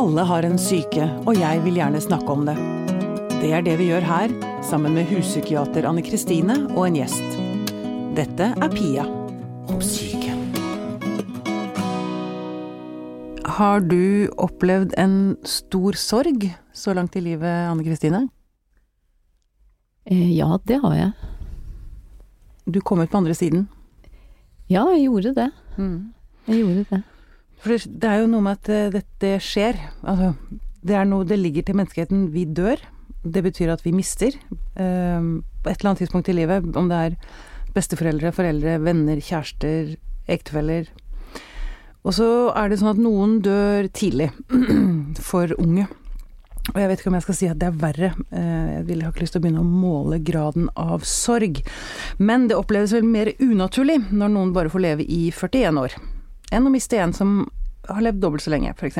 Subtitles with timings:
[0.00, 2.54] Alle har en syke, og jeg vil gjerne snakke om det.
[3.40, 4.32] Det er det vi gjør her,
[4.64, 7.36] sammen med huspsykiater Anne Kristine og en gjest.
[8.16, 9.04] Dette er Pia
[9.70, 10.32] om syke.
[13.60, 18.22] Har du opplevd en stor sorg så langt i livet, Anne Kristine?
[20.08, 21.12] Eh, Ja, det har jeg.
[22.70, 23.68] Du kom ut på andre siden.
[24.70, 25.50] Ja, jeg gjorde det.
[26.48, 27.02] Jeg gjorde det.
[27.60, 29.76] For det- er jo noe med at eh, dette skjer.
[30.02, 30.34] Altså,
[30.82, 32.30] det er noe det ligger til menneskeheten.
[32.32, 32.80] Vi dør.
[33.22, 34.32] Det betyr at vi mister.
[34.76, 35.20] eh,
[35.62, 37.16] på et eller annet tidspunkt i livet, om det er
[37.74, 39.96] besteforeldre, foreldre, venner, kjærester,
[40.26, 40.88] ektefeller.
[42.02, 44.30] Og så er det sånn at noen dør tidlig.
[45.20, 45.86] For unge.
[46.70, 48.10] Og jeg vet ikke om jeg skal si at det er verre.
[48.32, 51.60] Eh, Jeg ville ikke lyst til å begynne å måle graden av sorg.
[52.18, 55.96] Men det oppleves vel mer unaturlig når noen bare får leve i 41 år,
[56.50, 57.44] enn å miste en som
[57.88, 58.98] har levd dobbelt så lenge, f.eks.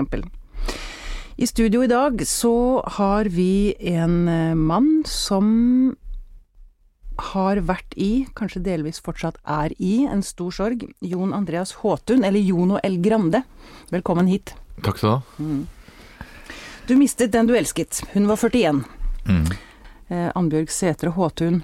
[1.41, 5.97] I studio i dag så har vi en eh, mann som
[7.33, 10.87] har vært i, kanskje delvis fortsatt er i, en stor sorg.
[11.05, 12.99] Jon Andreas Håtun, eller Jono L.
[13.05, 13.43] Grande.
[13.93, 14.55] Velkommen hit.
[14.85, 15.59] Takk skal du ha.
[16.89, 18.03] Du mistet den du elsket.
[18.15, 18.83] Hun var 41.
[19.29, 19.45] Mm.
[20.09, 21.63] eh, Annbjørg Sætre Håtun.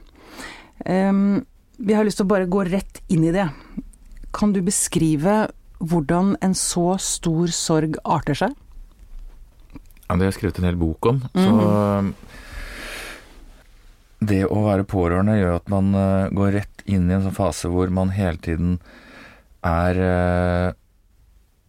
[0.84, 1.46] Um,
[1.76, 3.48] vi har lyst til å bare gå rett inn i det.
[4.36, 5.46] Kan du beskrive
[5.78, 8.56] hvordan en så stor sorg arter seg?
[10.06, 11.22] Ja, det har jeg skrevet en hel bok om.
[11.34, 11.52] Så
[14.26, 17.68] det å være pårørende gjør at man eh, går rett inn i en sånn fase
[17.68, 18.78] hvor man hele tiden
[19.66, 20.68] er eh,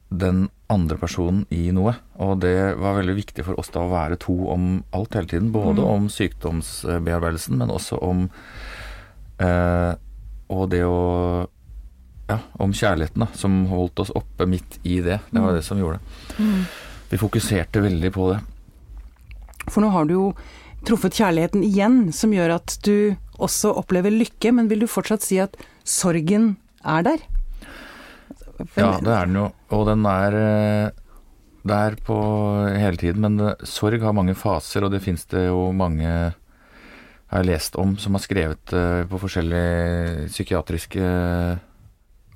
[0.07, 1.97] den andre personen i noe.
[2.23, 5.51] Og det var veldig viktig for oss da å være to om alt hele tiden.
[5.55, 8.27] Både om sykdomsbearbeidelsen, men også om
[9.43, 9.93] eh,
[10.47, 11.47] Og det å
[12.27, 15.19] Ja, om kjærligheten, da, som holdt oss oppe midt i det.
[15.31, 16.47] Det var det som gjorde det.
[17.09, 18.39] Vi fokuserte veldig på det.
[19.71, 20.25] For nå har du jo
[20.87, 25.39] truffet kjærligheten igjen, som gjør at du også opplever lykke, men vil du fortsatt si
[25.43, 25.55] at
[25.87, 27.23] sorgen er der?
[28.57, 29.47] For- Ja, det er den jo.
[29.71, 30.89] Og den er eh,
[31.67, 32.17] der på
[32.75, 33.21] hele tiden.
[33.23, 36.33] Men eh, sorg har mange faser, og det fins det jo mange jeg
[37.31, 41.07] har lest om som har skrevet eh, på forskjellige psykiatriske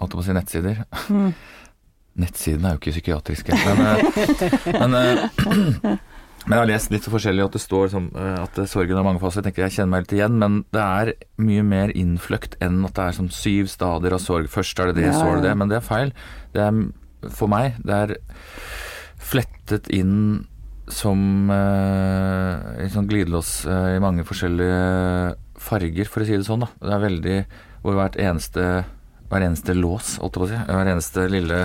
[0.02, 0.86] holdt på å si nettsider.
[1.10, 1.34] Mm.
[2.22, 3.56] Nettsidene er jo ikke psykiatriske.
[3.56, 5.22] Men, eh, men, eh,
[6.46, 9.08] men jeg har lest litt så forskjellig at det står som, eh, at sorgen har
[9.08, 9.40] mange faser.
[9.40, 12.98] Jeg tenker jeg kjenner meg litt igjen, men det er mye mer innfløkt enn at
[12.98, 14.52] det er sånn syv stadier av sorg.
[14.52, 15.56] Først er det det, Ja, så er det det.
[15.62, 16.16] Men det er feil.
[16.52, 16.82] Det er
[17.30, 18.16] for meg det er
[19.22, 20.48] flettet inn
[20.92, 26.66] som eh, sånn glidelås eh, i mange forskjellige farger, for å si det sånn.
[26.66, 26.72] da.
[26.82, 27.38] Det er veldig
[27.86, 28.66] hvor hvert eneste,
[29.32, 31.60] hver eneste lås, holdt jeg på å si, hver eneste lille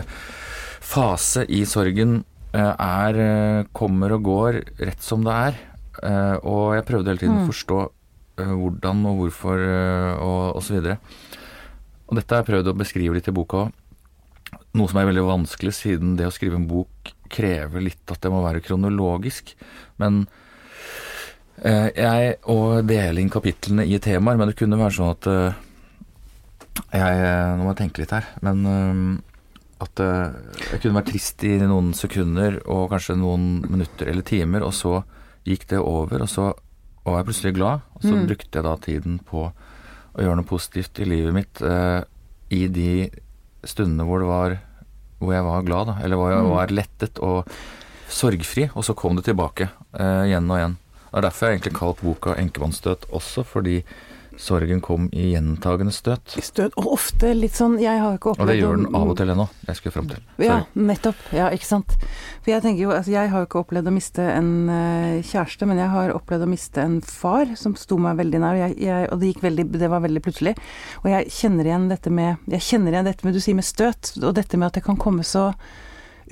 [0.87, 2.21] fase i sorgen
[2.54, 5.59] eh, er eh, kommer og går rett som det er.
[6.03, 11.19] Eh, og jeg prøvde hele tiden å forstå eh, hvordan og hvorfor og og, og.
[12.06, 13.75] Og dette har jeg prøvd å beskrive litt i boka òg.
[14.76, 18.31] Noe som er veldig vanskelig, siden det å skrive en bok krever litt at det
[18.31, 19.56] må være kronologisk.
[19.99, 20.26] Men
[21.56, 25.28] jeg Og dele inn kapitlene i temaer, men det kunne være sånn at
[26.92, 29.00] jeg Nå må jeg tenke litt her, men eh,
[29.84, 30.37] at eh,
[30.72, 35.00] jeg kunne vært trist i noen sekunder og kanskje noen minutter eller timer, og så
[35.47, 36.50] gikk det over, og så
[37.06, 37.84] var jeg plutselig glad.
[37.94, 42.00] Og så brukte jeg da tiden på å gjøre noe positivt i livet mitt eh,
[42.56, 43.08] i de
[43.66, 44.56] stundene hvor det var
[45.20, 47.53] hvor jeg var glad, da, eller hvor jeg var lettet og
[48.12, 50.76] sorgfri, og så kom det tilbake eh, igjen og igjen.
[51.06, 53.78] Det er derfor jeg egentlig kalt boka 'Enkemannsstøt' også, fordi
[54.41, 56.36] sorgen kom i gjentagende støt.
[56.44, 59.16] Støt, og ofte litt sånn Jeg har ikke opplevd Og det gjør den av og
[59.19, 59.47] til ennå.
[59.69, 60.22] Jeg skulle fram til.
[60.42, 61.20] Ja, nettopp.
[61.36, 61.97] Ja, ikke sant.
[62.44, 65.69] For jeg tenker jo, altså jeg har jo ikke opplevd å miste en eh, kjæreste,
[65.69, 68.76] men jeg har opplevd å miste en far som sto meg veldig nær, og, jeg,
[68.86, 70.56] jeg, og det veldig, det var veldig plutselig.
[71.02, 74.14] Og jeg kjenner igjen dette med, jeg kjenner igjen dette med, du sier med støt,
[74.22, 75.50] og dette med at det kan komme så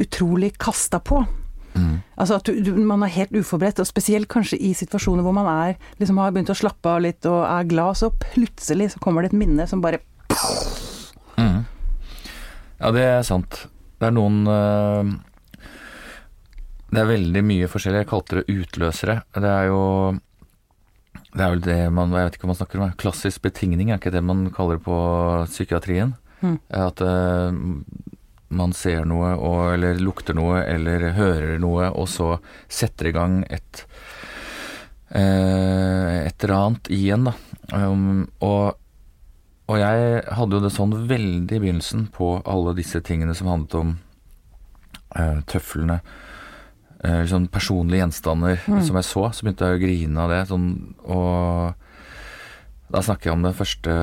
[0.01, 1.23] utrolig kasta på.
[1.75, 1.99] Mm.
[2.15, 5.77] Altså at du, man er helt uforberedt, og spesielt kanskje i situasjoner hvor man er,
[6.01, 9.33] liksom har begynt å slappe av litt og er glad, så plutselig så kommer det
[9.33, 10.03] et minne som bare
[11.39, 11.63] mm.
[12.81, 13.65] Ja, det er sant.
[13.99, 15.13] Det er noen øh,
[16.93, 18.03] Det er veldig mye forskjellig.
[18.03, 19.21] Jeg kalte det utløsere.
[19.33, 19.83] Det er jo
[21.31, 22.99] Det er vel det man Jeg vet ikke hva man snakker om.
[23.01, 24.99] Klassisk betingning, er ikke det man kaller det på
[25.49, 26.17] psykiatrien?
[26.43, 26.59] Mm.
[26.77, 27.63] At øh,
[28.57, 32.37] man ser noe, og, eller lukter noe, eller hører noe, og så
[32.69, 33.85] setter i gang et
[35.11, 37.37] eh, et eller annet igjen, da.
[37.75, 38.81] Um, og
[39.65, 43.77] og jeg hadde jo det sånn veldig i begynnelsen på alle disse tingene som handlet
[43.79, 43.95] om
[45.17, 46.03] eh, tøflene,
[47.01, 50.43] eh, sånn personlige gjenstander som jeg så, så begynte jeg å grine av det.
[50.51, 50.69] Sånn,
[51.09, 53.99] og da snakker jeg om det første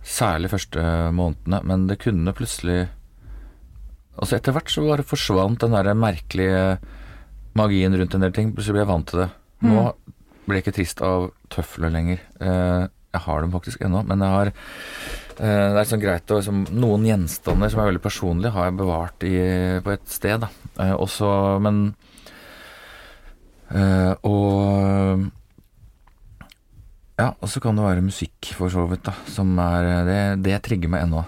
[0.00, 0.82] Særlig første
[1.12, 2.86] månedene, men det kunne plutselig
[4.20, 6.78] Altså etter hvert så bare forsvant den der merkelige
[7.56, 8.52] magien rundt en del ting.
[8.54, 9.30] Plutselig ble jeg vant til det.
[9.64, 9.84] Nå
[10.46, 12.20] blir jeg ikke trist av tøfler lenger.
[12.40, 16.38] Eh, jeg har dem faktisk ennå, men jeg har eh, Det er sånn greit å
[16.38, 19.34] liksom, Noen gjenstander som er veldig personlige, har jeg bevart i,
[19.82, 20.50] på et sted, da.
[20.84, 21.30] Eh, også,
[21.64, 21.80] men
[23.74, 25.26] eh, Og
[27.20, 30.60] ja, og så kan det være musikk, for så vidt, da, som er Det, det
[30.64, 31.24] trigger meg ennå.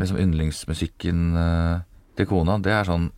[0.00, 1.84] Liksom yndlingsmusikken eh,
[2.16, 3.10] til kona, det er sånn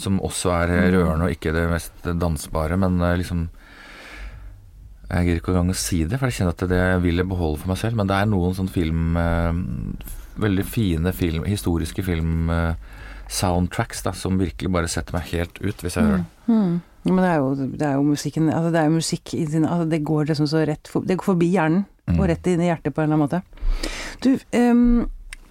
[0.00, 3.48] som også er rørende og ikke det mest dansbare, men eh, liksom
[5.12, 7.58] Jeg gidder ikke engang å si det, for jeg kjenner at det vil jeg beholde
[7.60, 9.52] for meg selv, men det er noen sånn film eh,
[10.40, 12.72] Veldig fine film, historiske film eh,
[13.28, 16.80] soundtracks da, som virkelig bare setter meg helt ut hvis jeg hører det.
[17.04, 19.64] Men det er jo, det er jo musikken altså Det er jo musikk i sin
[19.66, 22.16] altså Det går liksom så rett for, Det går forbi hjernen Mm.
[22.18, 23.38] og rett inn i hjertet på en eller annen måte.
[24.24, 25.04] Du, um,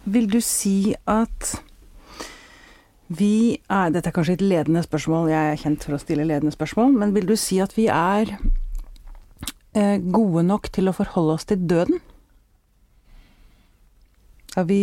[0.04, 1.54] vil du si at
[3.12, 6.54] vi er Dette er kanskje et ledende spørsmål, jeg er kjent for å stille ledende
[6.56, 8.32] spørsmål, men vil du si at vi er
[9.76, 12.00] eh, gode nok til å forholde oss til døden?
[14.58, 14.80] Er vi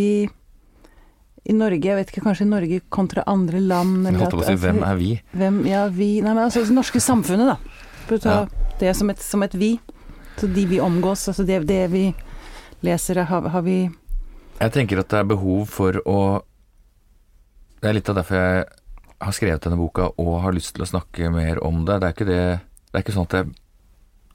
[1.49, 4.81] i Norge, jeg vet ikke, kanskje i Norge kontra andre land eller at- si hvem
[4.85, 5.21] er vi?
[5.33, 7.57] hvem, ja, vi Nei, men altså det norske samfunnet, da.
[8.07, 8.45] For å ta Ja.
[8.79, 9.79] det som et, som et vi.
[10.37, 12.13] Så de vi omgås, altså det, det vi
[12.83, 13.89] leser, har, har vi
[14.59, 16.41] Jeg tenker at det er behov for å
[17.79, 18.67] Det er litt av derfor jeg
[19.19, 21.99] har skrevet denne boka og har lyst til å snakke mer om det.
[21.99, 22.43] Det er ikke, det,
[22.89, 23.51] det er ikke sånn at jeg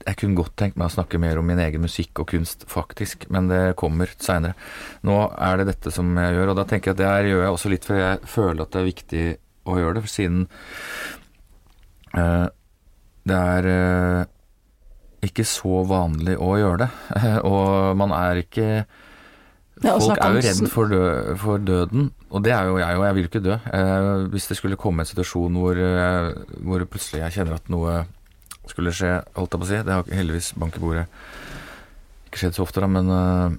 [0.05, 3.25] jeg kunne godt tenkt meg å snakke mer om min egen musikk og kunst, faktisk,
[3.33, 4.53] men det kommer seinere.
[5.07, 7.41] Nå er det dette som jeg gjør, og da tenker jeg at det her gjør
[7.41, 9.23] jeg også litt fordi jeg føler at det er viktig
[9.65, 10.45] å gjøre det, for siden
[12.21, 12.45] eh,
[13.25, 14.21] det er eh,
[15.25, 16.91] ikke så vanlig å gjøre det,
[17.53, 18.69] og man er ikke
[19.83, 23.03] Ja, Folk er jo redd for, dø, for døden, og det er jo jeg, og
[23.05, 23.57] jeg vil ikke dø.
[23.73, 26.29] Eh, hvis det skulle komme en situasjon hvor, eh,
[26.63, 28.05] hvor plutselig jeg kjenner at noe
[28.69, 31.07] skulle skje, holdt jeg på å si, det har heldigvis bank i bordet
[32.35, 33.55] ikke skjedd så ofte, da, men eh,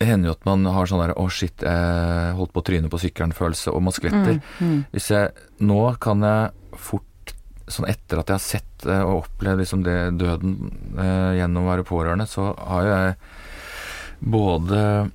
[0.00, 2.88] det hender jo at man har sånn der 'å shit, jeg holdt på å tryne
[2.88, 4.40] på sykkelen'-følelse, og man skvetter.
[4.60, 4.86] mm.
[4.94, 6.50] Hvis jeg Nå kan jeg
[6.80, 7.34] fort,
[7.68, 10.54] sånn etter at jeg har sett eh, og opplevd liksom det døden
[10.96, 13.16] eh, gjennom å være pårørende, så har jo jeg
[14.24, 15.10] både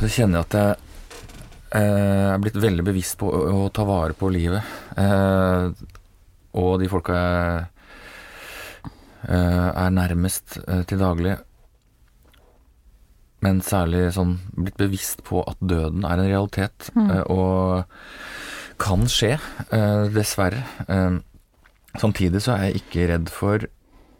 [0.00, 0.74] Så kjenner jeg at jeg
[1.80, 4.62] eh, er blitt veldig bevisst på å, å ta vare på livet.
[5.00, 5.70] Eh,
[6.60, 7.64] og de folka jeg
[9.30, 11.36] eh, er nærmest eh, til daglig.
[13.44, 17.84] Men særlig sånn blitt bevisst på at døden er en realitet, eh, og
[18.80, 19.36] kan skje,
[19.70, 20.64] eh, dessverre.
[22.00, 23.68] Samtidig så er jeg ikke redd for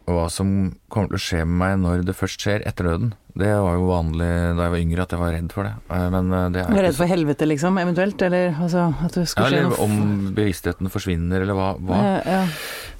[0.07, 0.49] hva som
[0.93, 3.15] kommer til å skje med meg når det først skjer etter døden.
[3.35, 5.73] Det var jo vanlig da jeg var yngre at jeg var redd for det.
[5.91, 8.21] Eh, Men eh, det er Du var redd for helvete, liksom, eventuelt?
[8.23, 9.97] Eller altså at det ja, skal skje eller om
[10.37, 11.73] bevisstheten forsvinner, eller hva.
[11.75, 11.97] hva.
[11.99, 12.45] Ja, ja.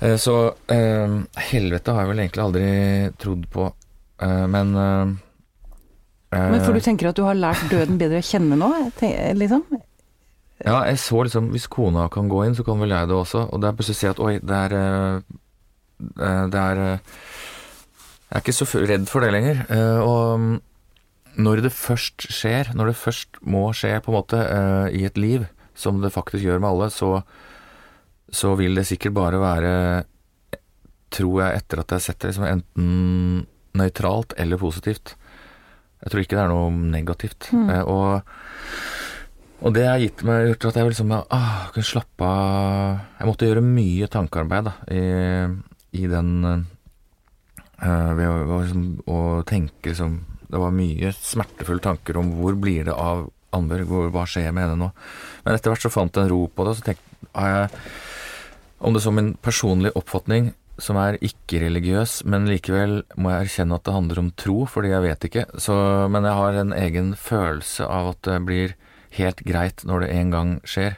[0.04, 2.66] Eh, Så uh, helvete har jeg vel egentlig aldri
[3.22, 3.70] trodd på,
[4.26, 5.14] uh, men uh,
[6.36, 8.74] Men for du tenker at du har lært døden bedre å kjenne nå,
[9.40, 9.64] liksom?
[10.66, 13.48] Ja, jeg så liksom Hvis kona kan gå inn, så kan vel jeg det også.
[13.56, 15.24] Og det er plutselig å si at oi, det er
[16.52, 16.84] Det er
[18.36, 19.62] Jeg er ikke så redd for det lenger.
[19.72, 20.56] Eh, Og mm,
[21.40, 25.16] når det først skjer, når det først må skje på en måte eh, i et
[25.20, 27.22] liv, som det faktisk gjør med alle, så,
[28.32, 29.72] så vil det sikkert bare være
[31.16, 32.88] Tror jeg, etter at jeg har sett det, liksom enten
[33.78, 35.14] nøytralt eller positivt.
[36.04, 37.48] Jeg tror ikke det er noe negativt.
[37.56, 38.20] Eh, og
[39.66, 43.48] og det har gitt meg gjort at jeg liksom ah, kunne slappe av Jeg måtte
[43.48, 45.04] gjøre mye tankearbeid da, i,
[46.04, 46.34] i den
[47.82, 48.60] Ved å, å
[49.12, 54.26] å tenke liksom Det var mye smertefulle tanker om hvor blir det av Annbjørg, hva
[54.28, 54.90] skjer med henne nå?
[55.46, 57.70] Men etter hvert så fant jeg en ro på det, og så tenkte jeg
[58.84, 63.86] Om det som en personlig oppfatning som er ikke-religiøs, men likevel må jeg erkjenne at
[63.88, 65.46] det handler om tro, fordi jeg vet ikke.
[65.56, 65.76] Så,
[66.12, 68.74] men jeg har en egen følelse av at det blir
[69.16, 70.98] helt greit når det en gang skjer.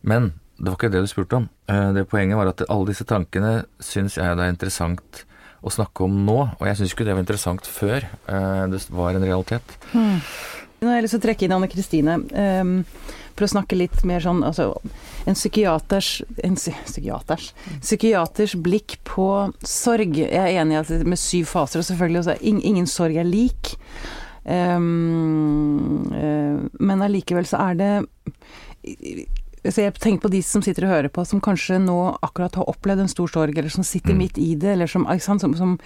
[0.00, 1.50] Men det var ikke det du spurte om.
[1.68, 5.24] Eh, Det Poenget var at alle disse tankene syns jeg det er interessant
[5.64, 9.16] å snakke om nå, og jeg syns ikke det var interessant før eh, det var
[9.16, 9.76] en realitet.
[9.94, 12.18] Nå har jeg lyst til å trekke inn Anne Kristine
[12.60, 12.72] um,
[13.34, 14.66] for å snakke litt mer sånn altså,
[15.24, 16.10] En psykiaters
[16.44, 17.46] En psykiaters
[17.80, 19.24] Psykiaters blikk på
[19.64, 20.18] sorg.
[20.20, 23.72] Jeg er enig at med syv faser, og selvfølgelig også, ing- ingen sorg er lik.
[24.44, 27.92] Um, uh, men allikevel så er det
[29.64, 32.68] Så jeg tenker på de som sitter og hører på, som kanskje nå akkurat har
[32.68, 34.18] opplevd en stor sorg, eller som sitter Mm.
[34.18, 35.78] midt i det, eller som, ikke sant, som, som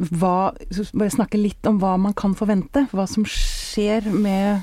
[0.00, 0.54] hva,
[0.94, 2.88] Bare snakke litt om hva man kan forvente.
[2.90, 4.62] Hva som skjer med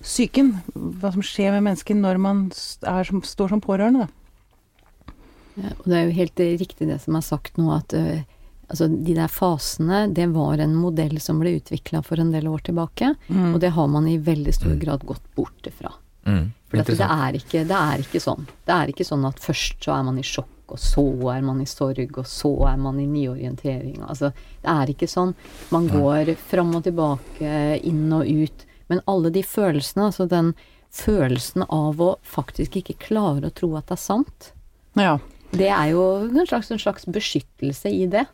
[0.00, 0.60] psyken.
[0.74, 2.44] Hva som skjer med mennesket når man
[2.86, 5.14] er som, står som pårørende, da.
[5.60, 8.22] Ja, og det er jo helt riktig det som er sagt nå, at eh,
[8.70, 12.62] altså, de der fasene, det var en modell som ble utvikla for en del år
[12.70, 13.12] tilbake.
[13.28, 13.54] Mm.
[13.54, 15.92] Og det har man i veldig stor grad gått bort ifra.
[16.24, 16.52] Mm.
[16.70, 18.44] For det, er ikke, det er ikke sånn.
[18.66, 21.02] Det er ikke sånn at først så er man i sjokk, og så
[21.34, 23.96] er man i sorg, og så er man i nyorientering.
[24.06, 24.30] Altså,
[24.62, 25.32] det er ikke sånn.
[25.74, 28.66] Man går fram og tilbake, inn og ut.
[28.86, 30.52] Men alle de følelsene, altså den
[30.94, 34.52] følelsen av å faktisk ikke klare å tro at det er sant,
[34.98, 35.18] Ja.
[35.50, 38.26] det er jo en slags, en slags beskyttelse i det.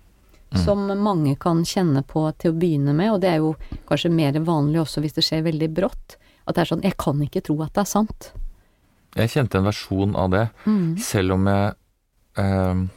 [0.65, 3.57] Som mange kan kjenne på til å begynne med, og det er jo
[3.89, 6.17] kanskje mer vanlig også hvis det skjer veldig brått.
[6.47, 8.31] At det er sånn 'jeg kan ikke tro at det er sant'.
[9.17, 10.99] Jeg kjente en versjon av det, Mm.
[10.99, 11.75] selv om jeg
[12.37, 12.91] ehm,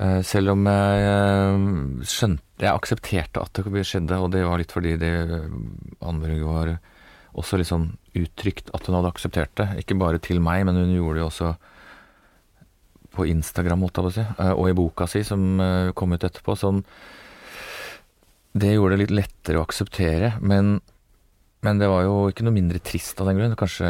[0.00, 4.72] eh, Selv om jeg eh, skjønte Jeg aksepterte at det skjedde, og det var litt
[4.72, 5.50] fordi det
[6.02, 6.78] andre var
[7.34, 9.84] også litt sånn uttrykt at hun hadde akseptert det.
[9.84, 11.56] Ikke bare til meg, men hun gjorde det jo også
[13.14, 16.12] på Instagram, måtte jeg på å si, eh, og i boka si som eh, kom
[16.12, 16.56] ut etterpå.
[16.58, 16.84] Sånn
[18.56, 20.80] Det gjorde det litt lettere å akseptere, men
[21.64, 23.56] men det var jo ikke noe mindre trist av den grunn.
[23.58, 23.88] Kanskje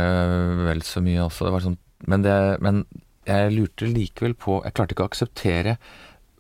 [0.65, 1.49] vel så mye også.
[1.49, 1.79] Det var sånn,
[2.11, 2.83] men, det, men
[3.27, 5.79] jeg lurte likevel på Jeg klarte ikke å akseptere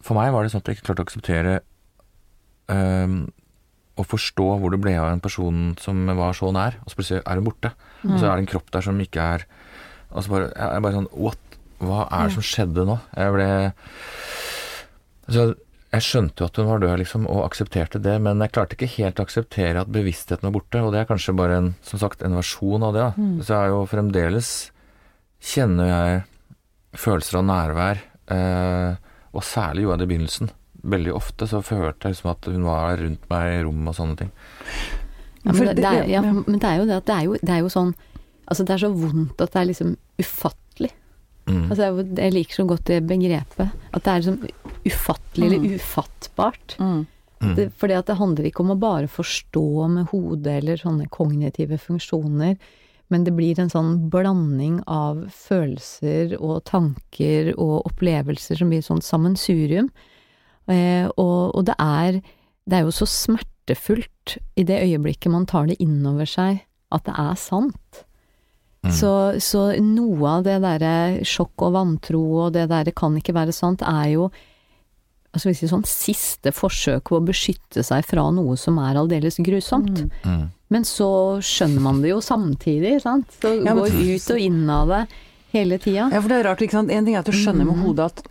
[0.05, 1.55] For meg var det sånn at jeg ikke klarte å akseptere
[2.69, 3.23] um,
[3.95, 7.23] å forstå hvor det ble av en person som var så nær, og så plutselig
[7.23, 7.71] er hun borte.
[8.03, 9.45] Og så er det en kropp der som ikke er
[10.11, 11.59] Og så bare, jeg er bare sånn What?
[11.85, 12.99] Hva er det som skjedde nå?
[13.14, 13.49] Jeg ble
[15.33, 15.47] så
[15.95, 18.89] jeg skjønte jo at hun var død, liksom, og aksepterte det, men jeg klarte ikke
[18.97, 22.25] helt å akseptere at bevisstheten var borte, og det er kanskje bare en, som sagt,
[22.27, 23.05] en versjon av det.
[23.15, 23.29] Da.
[23.47, 24.51] Så er jo fremdeles
[25.45, 26.21] kjenner jeg
[26.99, 28.97] følelser av nærvær, eh,
[29.35, 30.51] og særlig gjorde jeg det i begynnelsen.
[30.95, 34.19] Veldig ofte så følte jeg liksom at hun var rundt meg i rommet og sånne
[34.21, 34.33] ting.
[35.45, 36.21] Ja, men, det, det- er, ja.
[36.25, 37.95] men det er jo det at det er jo, det er jo sånn
[38.45, 40.61] Altså, det er så vondt at det er liksom ufattelig.
[41.45, 41.65] Mm.
[41.69, 43.75] Altså, er jeg liker så godt det begrepet.
[43.93, 44.39] At det er liksom
[44.85, 46.77] ufattelig eller ufattbart.
[46.79, 47.03] Mm.
[47.45, 47.53] Mm.
[47.59, 51.77] Det, fordi at det handler ikke om å bare forstå med hodet eller sånne kognitive
[51.83, 52.57] funksjoner,
[53.13, 58.89] men det blir en sånn blanding av følelser og tanker og opplevelser som blir et
[58.89, 59.91] sånt sammensurium.
[60.73, 62.23] Eh, og, og det er
[62.65, 66.63] det er jo så smertefullt i det øyeblikket man tar det inn over seg
[66.95, 68.05] at det er sant.
[68.85, 68.93] Mm.
[68.93, 69.11] Så,
[69.41, 73.81] så noe av det derre sjokk og vantro og det derre kan ikke være sant,
[73.81, 74.26] er jo
[75.35, 79.41] altså hvis vi sånn siste forsøk på å beskytte seg fra noe som er aldeles
[79.43, 80.05] grusomt.
[80.05, 80.11] Mm.
[80.31, 80.45] Mm.
[80.75, 81.09] Men så
[81.43, 83.26] skjønner man det jo samtidig, sant.
[83.41, 85.03] Så Ja, men- går ut og inn av det
[85.53, 86.11] hele tida.
[86.12, 86.91] Ja, for det er rart, ikke sant.
[86.91, 88.23] En ting er at du skjønner med hodet at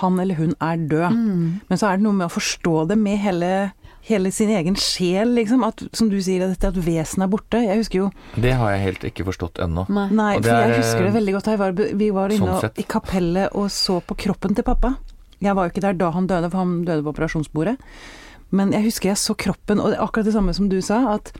[0.00, 1.60] han eller hun er død, Mm.
[1.68, 3.72] men så er det noe med å forstå det med hele,
[4.08, 5.64] hele sin egen sjel, liksom.
[5.66, 7.60] At, som du sier, at at vesenet er borte.
[7.64, 9.86] Jeg husker jo Det har jeg helt ikke forstått ennå.
[9.88, 10.08] Nei.
[10.10, 11.50] Nei, Og det for jeg er, husker det veldig godt.
[11.52, 14.94] Jeg var, vi var inne sånn i kapellet og så på kroppen til pappa.
[15.40, 17.76] Jeg var jo ikke der da han døde, for han døde på operasjonsbordet.
[18.50, 21.14] Men jeg husker jeg så kroppen, og det er akkurat det samme som du sa,
[21.14, 21.32] at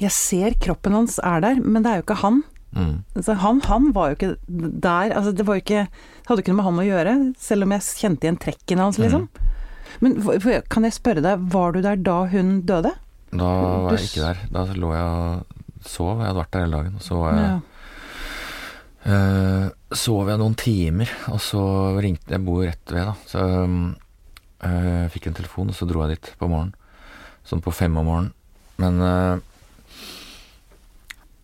[0.00, 2.42] jeg ser kroppen hans er der, men det er jo ikke han.
[2.72, 3.04] Mm.
[3.42, 4.36] Han, han var jo ikke
[4.80, 5.12] der.
[5.12, 5.86] Altså, det var jo ikke,
[6.28, 9.28] hadde ikke noe med han å gjøre, selv om jeg kjente igjen trekkene hans, liksom.
[10.00, 12.94] Men for- for- kan jeg spørre deg, var du der da hun døde?
[13.32, 13.50] Da
[13.84, 14.38] var jeg ikke der.
[14.52, 16.18] Da lå jeg og sov.
[16.20, 16.94] Jeg hadde vært der hele dagen.
[16.96, 17.60] Og så var jeg Ja.
[19.02, 19.66] Uh,
[19.98, 21.62] sov jeg noen timer, og så
[21.98, 23.14] ringte Jeg bor rett ved, da.
[23.26, 23.42] Så
[24.62, 26.74] uh, fikk en telefon, og så dro jeg dit på morgenen.
[27.44, 28.32] Sånn på fem om morgenen.
[28.78, 29.40] Men eh,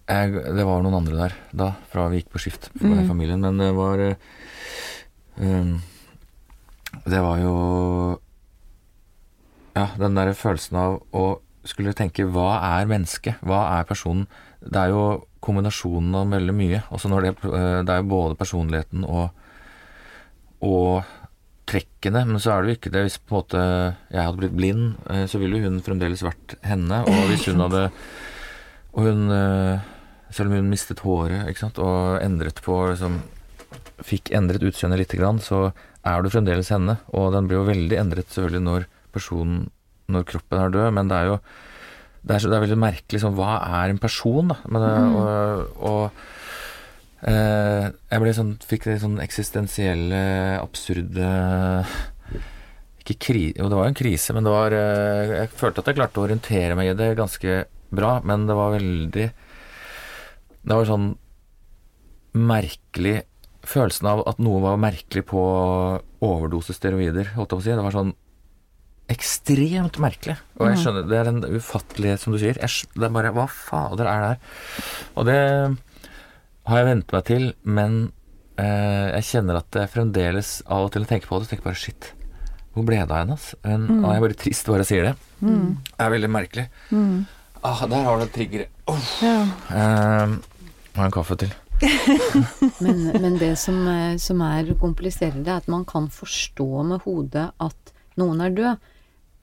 [0.09, 3.09] jeg, det var noen andre der da, fra vi gikk på skift for Mm.
[3.09, 3.41] familien.
[3.45, 4.15] Men det var eh,
[5.41, 5.75] um,
[7.05, 7.55] Det var jo
[9.77, 11.27] Ja, den der følelsen av å
[11.69, 13.37] skulle tenke hva er mennesket?
[13.45, 14.25] Hva er personen?
[14.65, 15.03] Det er jo
[15.45, 16.81] kombinasjonen av veldig mye.
[16.91, 19.29] Også når det, eh, det er jo både personligheten og,
[20.65, 21.05] og
[21.69, 23.03] trekkene, men så er det jo ikke det.
[23.07, 23.61] Hvis på en måte
[24.11, 27.03] jeg hadde blitt blind, eh, så ville hun fremdeles vært henne.
[27.05, 27.85] Og hvis hun hadde
[28.97, 29.29] Og hun
[30.35, 33.21] Selv om hun mistet håret ikke sant, og endret på liksom,
[34.07, 35.73] Fikk endret utseendet lite grann, så
[36.07, 37.01] er du fremdeles henne.
[37.19, 39.65] Og den blir jo veldig endret selvfølgelig når personen
[40.09, 41.41] Når kroppen er død, men det er jo
[42.29, 44.59] det er, så, det er veldig merkelig sånn Hva er en person, da?
[44.69, 45.17] Men, mm.
[45.19, 50.23] Og, og eh, jeg ble sånn Fikk det sånn eksistensielle,
[50.59, 51.29] absurde
[53.01, 53.45] Ikke kri...
[53.55, 56.21] Jo, det var jo en krise, men det var eh, Jeg følte at jeg klarte
[56.21, 59.29] å orientere meg i det ganske bra, men det var veldig
[60.65, 61.11] Det var sånn
[62.39, 63.23] merkelig
[63.69, 65.41] Følelsen av at noe var merkelig på
[66.25, 67.73] overdose steroider, holdt jeg på å si.
[67.77, 68.13] Det var sånn
[69.13, 70.37] ekstremt merkelig.
[70.57, 72.57] Og jeg skjønner, det er en ufattelighet, som du sier.
[72.63, 74.63] Jeg, det er bare Hva fader er det her?
[75.21, 75.39] Og det
[76.69, 77.99] har jeg vent meg til, men
[78.61, 82.13] eh, jeg kjenner at jeg fremdeles av og til tenker på det, tenker bare shit.
[82.73, 83.37] Hvor ble det av henne?
[83.37, 83.59] Altså?
[83.65, 85.15] Men, Og jeg er bare trist bare jeg sier det.
[85.43, 86.67] Det er veldig merkelig.
[87.63, 88.67] Ah, der har du et trigger.
[88.87, 88.99] Oh.
[89.23, 89.43] Ja.
[89.71, 90.37] Eh,
[90.99, 91.51] har en kaffe til.
[92.83, 97.45] Men, men det som, eh, som er kompliserende, er at man kan forstå med hodet
[97.63, 98.81] at noen er død,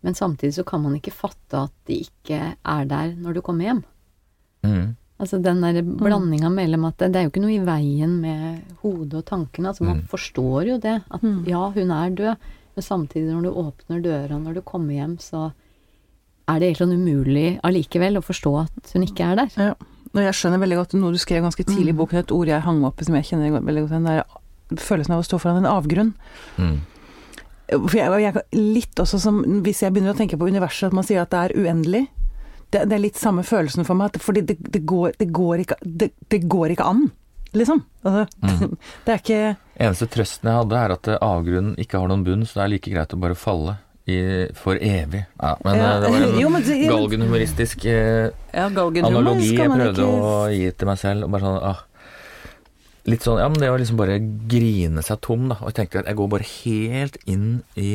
[0.04, 3.64] men samtidig så kan man ikke fatte at de ikke er der når du kommer
[3.70, 3.80] hjem.
[4.68, 4.96] Mm.
[5.20, 8.76] Altså den der blandinga mellom at det, det er jo ikke noe i veien med
[8.84, 9.72] hodet og tankene.
[9.72, 10.08] Altså man Mm.
[10.12, 10.98] forstår jo det.
[11.10, 12.36] At ja, hun er død,
[12.76, 15.54] men samtidig når du åpner døra når du kommer hjem, så
[16.46, 19.54] er det helt sånn umulig allikevel å forstå at hun ikke er der.
[19.58, 19.75] Ja.
[20.16, 22.64] Og jeg skjønner veldig godt noe du skrev ganske tidlig i boken, et ord jeg
[22.64, 25.60] hang opp i som jeg kjenner veldig godt, den der følelsen av å stå foran
[25.60, 26.14] en avgrunn.
[26.56, 26.78] Mm.
[27.74, 31.06] For jeg, jeg, litt også som Hvis jeg begynner å tenke på universet, at man
[31.08, 32.04] sier at det er uendelig.
[32.70, 35.64] Det, det er litt samme følelsen for meg, at, fordi det, det, går, det, går
[35.66, 37.04] ikke, det, det går ikke an,
[37.58, 37.84] liksom.
[38.06, 38.70] Altså,
[39.06, 39.42] det er ikke
[39.75, 42.94] Eneste trøsten jeg hadde, er at avgrunnen ikke har noen bunn, så det er like
[42.94, 43.75] greit å bare falle
[44.06, 44.18] i,
[44.54, 45.24] for evig.
[45.42, 45.96] Ja, men Ja.
[45.96, 50.36] eh, det var en Jo, men galgenhumoristisk eh, Ja, galgenhumor analogi jeg prøvde ikke å
[50.54, 51.26] gi til meg selv.
[51.26, 51.82] Og bare sånn, ah,
[53.10, 54.20] litt sånn, ja, men det å liksom bare
[54.52, 55.58] grine seg tom, da.
[55.62, 57.48] Og jeg tenkte at jeg går bare helt inn
[57.78, 57.92] i,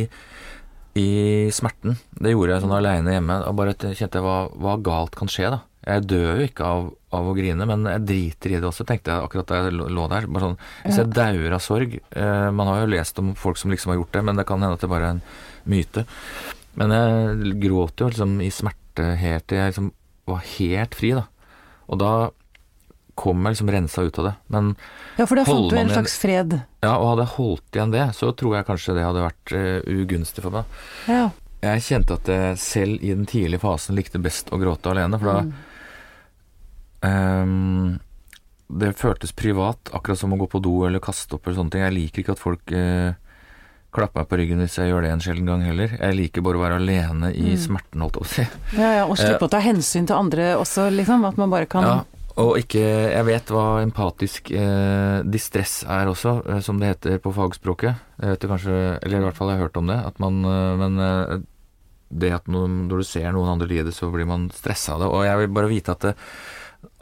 [0.98, 1.08] i
[1.54, 1.96] smerten.
[2.18, 3.40] Det gjorde jeg sånn aleine hjemme.
[3.46, 5.62] Og bare kjente hva, hva galt kan skje, da.
[5.86, 9.14] Jeg dør jo ikke av, av å grine, men jeg driter i det også, tenkte
[9.14, 10.26] jeg akkurat da jeg lå lå der.
[10.28, 13.72] Bare sånn, hvis jeg dauer av sorg eh, Man har jo lest om folk som
[13.72, 15.22] liksom har gjort det, men det kan hende at det bare er en
[15.68, 16.06] myte.
[16.78, 19.92] Men jeg gråt jo liksom i smerte helt til jeg liksom
[20.30, 21.24] var helt fri, da.
[21.90, 22.12] Og da
[23.20, 24.34] kom jeg liksom rensa ut av det.
[24.54, 24.68] Men
[25.18, 26.54] Ja, for da fant du en slags fred.
[26.80, 29.80] ja, og hadde jeg holdt igjen det, så tror jeg kanskje det hadde vært eh,
[29.90, 30.78] ugunstig for meg.
[31.10, 31.26] Ja.
[31.60, 35.28] Jeg kjente at jeg selv i den tidlige fasen likte best å gråte alene, for
[35.28, 35.42] da
[37.10, 37.98] ehm,
[38.70, 41.82] Det føltes privat, akkurat som å gå på do eller kaste opp eller sånne ting.
[41.82, 43.18] Jeg liker ikke at folk eh,
[43.94, 45.92] klapper meg på ryggen hvis jeg gjør det en sjelden gang heller.
[45.96, 48.46] Jeg liker bare å være alene i smerten, holdt jeg på å si.
[48.78, 51.26] Ja, ja, og slippe å ta hensyn til andre også, liksom.
[51.28, 51.98] At man bare kan Ja,
[52.40, 57.34] og ikke Jeg vet hva empatisk eh, distress er også, eh, som det heter på
[57.36, 58.06] fagspråket.
[58.22, 59.98] Jeg vet kanskje, eller i hvert fall har jeg hørt om det.
[60.12, 61.34] At man, eh, men eh,
[62.10, 65.10] det at noen, når du ser noen andre lide, så blir man stressa av det.
[65.10, 66.14] Og jeg vil bare vite at det,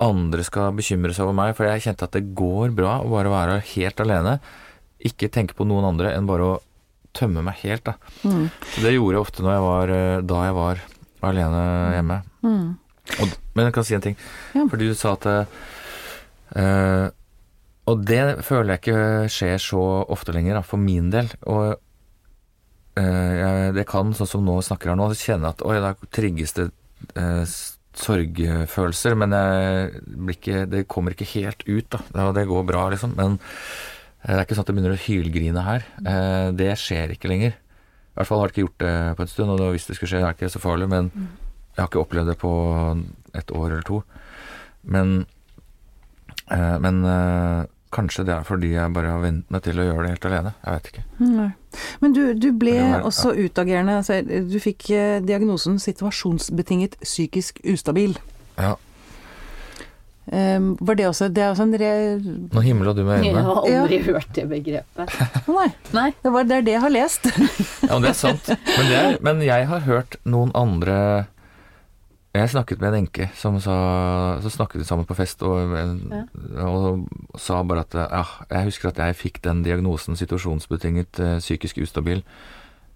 [0.02, 3.30] andre skal bekymre seg over meg, for jeg kjente at det går bra å bare
[3.32, 4.38] være helt alene.
[5.06, 6.56] Ikke tenke på noen andre enn bare å
[7.18, 7.96] tømme meg helt, da.
[8.22, 8.46] Mm.
[8.72, 10.82] Så det gjorde jeg ofte jeg var, eh, da jeg var
[11.28, 11.62] alene
[11.96, 12.18] hjemme.
[12.46, 12.68] Mm.
[13.18, 14.18] Og, men jeg kan si en ting.
[14.54, 14.66] Ja.
[14.70, 17.06] For du sa at eh,
[17.88, 21.30] Og det føler jeg ikke skjer så ofte lenger, da, for min del.
[21.48, 21.72] Og
[23.00, 26.68] eh, det kan, sånn som nå snakker her nå, kjenne at oi, da trigges det
[27.16, 27.44] eh,
[27.98, 32.28] sorgfølelser, men jeg blir ikke, det kommer ikke helt ut, da.
[32.36, 33.16] Det går bra, liksom.
[33.18, 33.38] Men
[34.26, 35.84] det er ikke sånn at jeg begynner å hylgrine her.
[36.04, 37.52] Eh, det skjer ikke lenger.
[37.54, 40.10] I hvert fall har det ikke gjort det på en stund, og hvis det skulle
[40.10, 40.88] skje, er det ikke så farlig.
[40.90, 42.52] Men jeg har ikke opplevd det på
[43.38, 44.00] et år eller to.
[44.82, 45.12] Men,
[46.50, 50.02] eh, men eh, kanskje det er fordi jeg bare har vent meg til å gjøre
[50.08, 50.52] det helt alene.
[50.64, 51.04] Jeg vet ikke.
[51.22, 51.48] Nei.
[52.02, 53.96] Men du, du ble Det var- også utagerende.
[54.02, 54.18] Altså,
[54.50, 58.18] du fikk eh, diagnosen situasjonsbetinget psykisk ustabil.
[58.58, 58.74] Ja.
[60.28, 61.90] Um, var det også Det er også en re...
[62.52, 65.14] Nå himla du med Jeg har aldri hørt det begrepet.
[65.48, 66.10] Nei, Nei.
[66.20, 67.30] det, var, det er det jeg har lest.
[67.88, 68.50] Ja, men det er sant.
[68.52, 70.98] Men, det er, men jeg har hørt noen andre
[72.36, 73.78] Jeg snakket med en enke som sa
[74.44, 75.72] Så snakket vi sammen på fest og,
[76.60, 81.80] og sa bare at ja, jeg husker at jeg fikk den diagnosen situasjonsbetinget eh, psykisk
[81.80, 82.20] ustabil.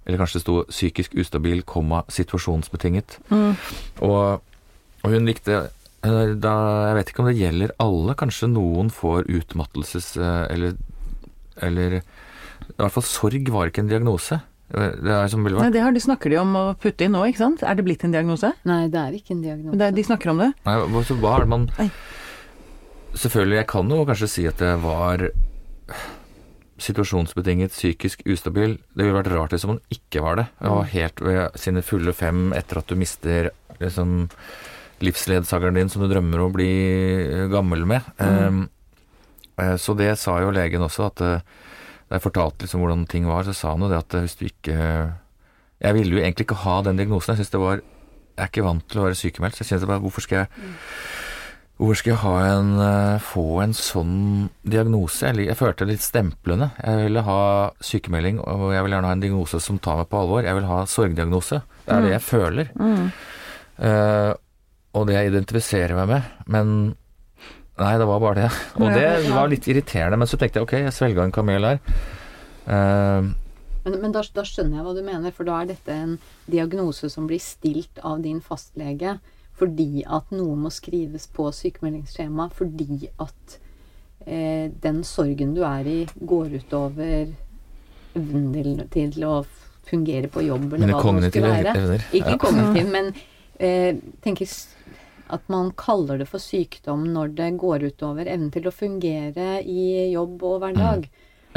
[0.04, 3.20] Eller kanskje det sto psykisk ustabil, komma situasjonsbetinget.
[4.02, 4.42] Og,
[5.00, 5.70] og hun likte
[6.02, 6.52] da,
[6.88, 8.14] Jeg vet ikke om det gjelder alle.
[8.18, 10.16] Kanskje noen får utmattelses...
[10.18, 10.74] eh, Eller,
[11.62, 12.02] eller I
[12.78, 14.40] hvert fall sorg var ikke en diagnose.
[14.72, 17.42] Det er som Nei, det har de snakker de om å putte inn nå, ikke
[17.42, 17.62] sant?
[17.66, 18.54] Er det blitt en diagnose?
[18.64, 19.76] Nei, det er ikke en diagnose.
[19.76, 20.48] Det er, de snakker om det.
[20.64, 21.88] Nei, så hva er det man Nei.
[23.12, 25.26] Selvfølgelig, jeg kan jo kanskje si at det var
[26.82, 28.78] situasjonsbetinget psykisk ustabil.
[28.96, 30.46] Det ville vært rart hvis man ikke var det.
[30.62, 33.50] Jeg var helt ved sine fulle fem etter at du mister
[33.82, 34.24] liksom
[35.02, 36.70] livsledsageren din som du drømmer om å bli
[37.24, 38.06] eh, gammel med.
[38.18, 38.62] Mm.
[39.58, 41.42] eh, så det sa jo legen også, at eh,
[42.08, 44.38] da jeg fortalte liksom hvordan ting var, så sa han jo det at eh, hvis
[44.38, 44.78] du ikke
[45.82, 47.32] Jeg ville jo egentlig ikke ha den diagnosen.
[47.32, 49.90] Jeg synes det var Jeg er ikke vant til å være sykemeldt, så jeg kjente
[49.90, 50.48] bare Hvorfor skal jeg
[51.82, 54.14] Hvor skal jeg ha en, få en sånn
[54.62, 55.26] diagnose?
[55.26, 56.68] Jeg, jeg følte det litt stemplende.
[56.78, 57.40] Jeg ville ha
[57.82, 60.44] sykemelding, og jeg vil gjerne ha en diagnose som tar meg på alvor.
[60.46, 61.58] Jeg vil ha sorgdiagnose.
[61.82, 62.70] Det er det jeg føler.
[63.82, 64.32] Eh,
[64.92, 66.32] og det jeg identifiserer meg med.
[66.52, 66.72] Men
[67.80, 68.50] nei, det var bare det.
[68.78, 70.18] Og det var litt irriterende.
[70.20, 71.80] Men så tenkte jeg ok, jeg svelga en kamel her.
[72.66, 73.32] Uh,
[73.82, 76.12] Men, men da, da skjønner jeg hva du mener, for da er dette en
[76.46, 79.16] diagnose som blir stilt av din fastlege
[79.58, 83.56] fordi at noe må skrives på sykemeldingsskjema, fordi at
[84.26, 87.28] eh, den sorgen du er i, går utover
[88.16, 88.48] evnen
[88.90, 89.34] til, til å
[89.86, 91.74] fungere på jobb, eller hva det skulle være.
[91.78, 92.06] evner.
[92.16, 93.12] Ikke kognitiv, men
[93.58, 94.50] eh, tenker
[95.32, 100.12] at man kaller det for sykdom når det går utover evnen til å fungere i
[100.12, 101.06] jobb og hverdag.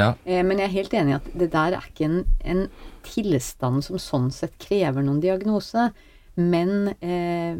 [0.00, 0.12] Ja.
[0.24, 2.66] Eh, men jeg er helt enig i at det der er ikke en, en
[3.06, 5.90] tilstand som sånn sett krever noen diagnose.
[6.36, 7.56] Men eh,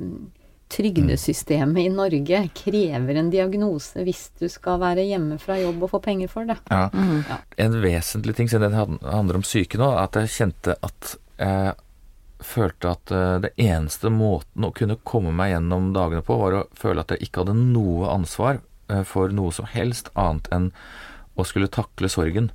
[0.72, 6.02] trygdesystemet i Norge krever en diagnose hvis du skal være hjemme fra jobb og få
[6.05, 6.59] penger for det.
[6.72, 6.88] Ja.
[7.31, 7.40] Ja.
[7.66, 11.74] En vesentlig ting, siden det handler om syke nå, at jeg kjente at jeg
[12.44, 16.66] følte at eh, det eneste måten å kunne komme meg gjennom dagene på, var å
[16.77, 18.61] føle at jeg ikke hadde noe ansvar
[18.92, 20.70] eh, for noe som helst annet enn
[21.37, 22.51] å skulle takle sorgen.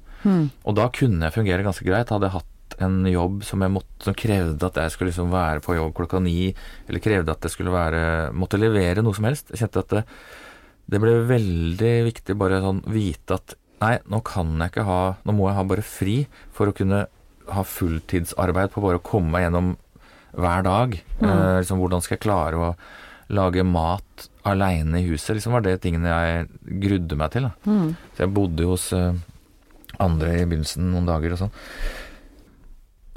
[0.65, 2.11] Og da kunne jeg fungere ganske greit.
[2.13, 5.63] Hadde jeg hatt en jobb som, jeg måtte, som krevde at jeg skulle liksom være
[5.65, 6.51] på jobb klokka ni,
[6.87, 8.03] eller krevde at jeg skulle være
[8.37, 9.51] Måtte levere noe som helst.
[9.53, 10.03] Jeg kjente at det,
[10.93, 15.35] det ble veldig viktig bare sånn vite at nei, nå kan jeg ikke ha Nå
[15.35, 16.17] må jeg ha bare fri
[16.53, 17.05] for å kunne
[17.55, 19.73] ha fulltidsarbeid på bare å komme meg gjennom
[20.31, 20.97] hver dag.
[21.19, 22.69] Eh, liksom, hvordan skal jeg klare å
[23.31, 25.35] lage mat aleine i huset?
[25.37, 27.49] Liksom var det tingene jeg grudde meg til.
[27.49, 27.75] Da.
[28.15, 29.19] Så jeg bodde hos eh,
[30.03, 31.53] andre i begynnelsen noen dager og sånn.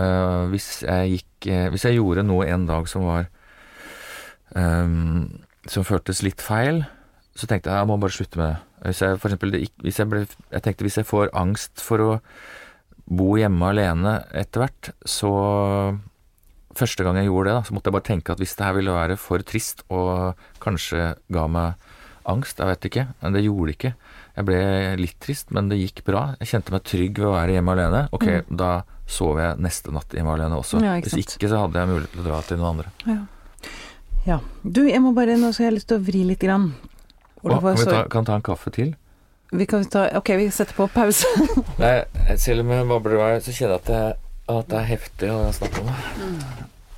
[0.03, 3.29] Eh, hvis jeg gikk eh, Hvis jeg gjorde noe en dag som var
[4.59, 5.29] ehm,
[5.71, 6.81] Som føltes litt feil,
[7.39, 8.89] så tenkte jeg jeg må bare slutte med det.
[8.89, 12.11] Hvis jeg for eksempel hvis jeg, ble, jeg tenkte hvis jeg får angst for å
[13.05, 15.33] bo hjemme alene etter hvert, så
[16.75, 18.73] Første gang jeg gjorde det, da, så måtte jeg bare tenke at hvis det her
[18.75, 21.85] ville være for trist og kanskje ga meg
[22.27, 23.93] angst, jeg vet ikke, men det gjorde det ikke.
[24.35, 24.59] Jeg ble
[24.99, 26.25] litt trist, men det gikk bra.
[26.41, 28.01] Jeg kjente meg trygg ved å være hjemme alene.
[28.17, 28.71] Ok, da
[29.07, 30.81] sov jeg neste natt hjemme alene også.
[30.83, 32.93] Ja, ikke Hvis ikke så hadde jeg mulighet til å dra til noen andre.
[33.07, 33.71] Ja.
[34.27, 34.41] ja.
[34.65, 36.73] Du, jeg må bare Nå skal jeg ha lyst til å vri litt grann.
[37.45, 38.95] Olav, kan vi ta, kan ta en kaffe til?
[39.55, 41.27] Vi kan ta Ok, vi setter på pause.
[41.83, 42.03] Nei,
[42.43, 44.17] selv om jeg babler i vei, så kjenner jeg at, jeg,
[44.57, 45.99] at det er heftig å snakke om det.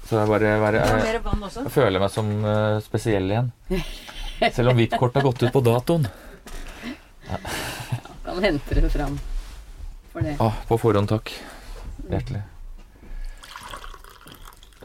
[0.07, 3.51] Så jeg bare, bare jeg, vann jeg føler meg som uh, spesiell igjen.
[4.57, 6.07] Selv om hvitkortet har gått ut på datoen.
[7.27, 9.19] Kan hente det fram
[10.13, 10.37] for det.
[10.41, 11.33] Ah, på forhånd, takk.
[12.09, 12.41] Hjertelig.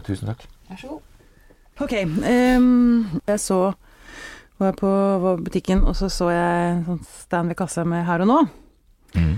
[0.07, 0.43] Tusen takk.
[0.67, 1.07] Vær så god.
[1.81, 3.61] Ok, Um, jeg så
[4.61, 8.05] var på var på butikken, og så så jeg en sånn stand ved kassa med
[8.07, 8.41] Her og nå.
[9.17, 9.33] Mm.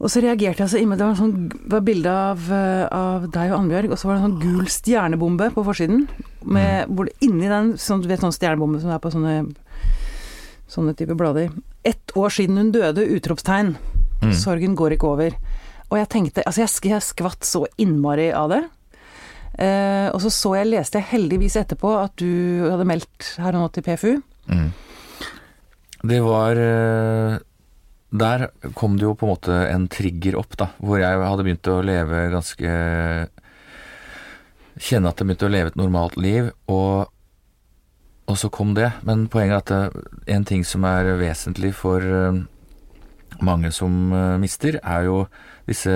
[0.00, 1.00] Og så reagerte jeg så innmari.
[1.00, 4.20] Det var, sånn, var bilde av, eh, av deg og Annbjørg, og så var det
[4.22, 6.06] en sånn gul stjernebombe på forsiden.
[6.48, 9.34] Med, hvor det inni den, sånn, du vet sånn stjernebombe som er på sånne
[10.70, 11.50] sånne type blader.
[11.86, 13.74] Ett år siden hun døde, utropstegn.
[14.20, 14.34] Mm.
[14.36, 15.36] Sorgen går ikke over.
[15.90, 18.62] Og jeg tenkte Altså, jeg, jeg skvatt så innmari av det.
[19.58, 23.64] Eh, og så så jeg, leste jeg heldigvis etterpå at du hadde meldt her og
[23.64, 24.12] nå til PFU.
[24.50, 24.70] Mm.
[26.10, 27.38] Det var eh,
[28.10, 30.70] Der kom det jo på en måte en trigger opp, da.
[30.80, 32.74] Hvor jeg hadde begynt å leve ganske
[34.80, 37.10] Kjenne at jeg begynte å leve et normalt liv, og,
[38.30, 38.86] og så kom det.
[39.04, 42.38] Men poenget er at en ting som er vesentlig for eh,
[43.44, 45.18] mange som eh, mister, er jo
[45.68, 45.92] disse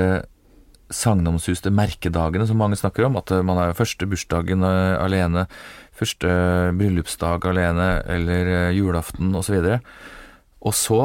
[0.92, 3.18] sagnomsuste merkedagene som mange snakker om.
[3.20, 5.46] At eh, man er første bursdagen eh, alene,
[5.96, 6.30] første
[6.78, 9.60] bryllupsdag alene, eller eh, julaften osv.
[9.60, 9.78] Og, så
[10.64, 11.00] og så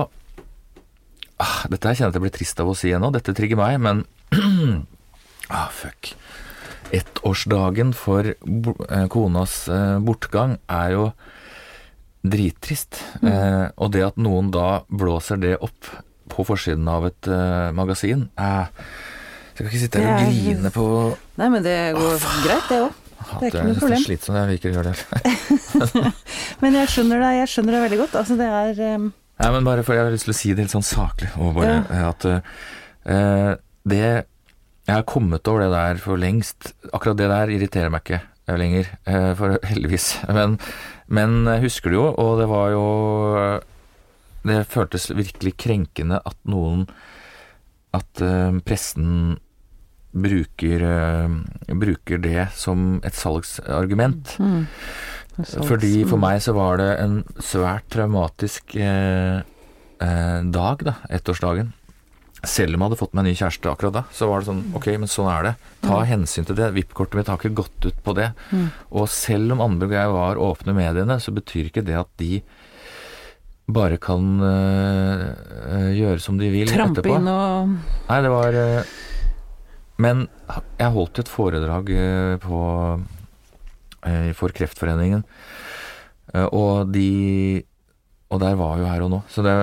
[1.40, 3.60] ah, Dette her kjenner jeg at jeg blir trist av å si ennå, dette trigger
[3.60, 4.06] meg, men
[5.56, 6.14] ah, fuck.
[6.96, 11.10] Ettårsdagen for eh, konas eh, bortgang er jo
[12.26, 13.00] drittrist.
[13.24, 15.92] Eh, og det at noen da blåser det opp
[16.30, 18.68] på forsiden av et eh, magasin eh,
[19.60, 20.84] Jeg kan ikke sitte her og er- grine på
[21.36, 22.94] Nei, men det går greit, det òg.
[23.20, 24.04] Det er ikke noe problem.
[24.06, 24.38] slitsomt.
[24.40, 26.14] Jeg liker å gjøre det.
[26.64, 28.16] Men jeg skjønner det, jeg skjønner det veldig godt.
[28.22, 29.10] Altså, det er um...
[29.40, 31.30] Nei, men bare for jeg har lyst til å si det helt sånn saklig.
[31.40, 31.76] Og bare
[32.10, 33.52] at uh,
[33.88, 36.72] det Jeg har kommet over det der for lengst.
[36.92, 40.08] Akkurat det der irriterer meg ikke eh, lenger, uh, for heldigvis.
[40.40, 40.58] Men,
[41.08, 42.88] men jeg husker det jo, og det var jo
[44.48, 46.88] Det føltes virkelig krenkende at noen
[47.96, 49.38] At uh, pressen
[50.14, 54.38] bruker, eh, bruker det som et salgsargument.
[54.40, 54.68] mm.
[55.40, 56.22] Salgs- Fordi for mm.
[56.26, 61.72] meg så var det en svært traumatisk eh, eh, dag, da, ettårsdagen.
[62.44, 64.88] Selv om jeg hadde fått meg ny kjæreste akkurat da, så var det sånn ok,
[65.00, 65.54] men sånn er det.
[65.84, 66.70] Ta hensyn til det.
[66.76, 68.30] VIP-kortet mitt har ikke gått ut på det.
[68.52, 68.70] Mm.
[68.96, 72.42] Og selv om andre og jeg var åpne mediene, så betyr ikke det at de
[73.70, 75.26] bare kan eh,
[75.70, 77.20] eh, gjøre som de vil Trampe etterpå.
[77.20, 77.76] inn og
[78.10, 78.96] Nei, det var eh,
[80.00, 80.28] Men
[80.80, 82.60] jeg holdt et foredrag eh, på
[84.08, 85.26] eh, for Kreftforeningen,
[86.34, 87.66] eh, og de
[88.30, 89.20] Og der var jo her og nå.
[89.28, 89.54] Så det,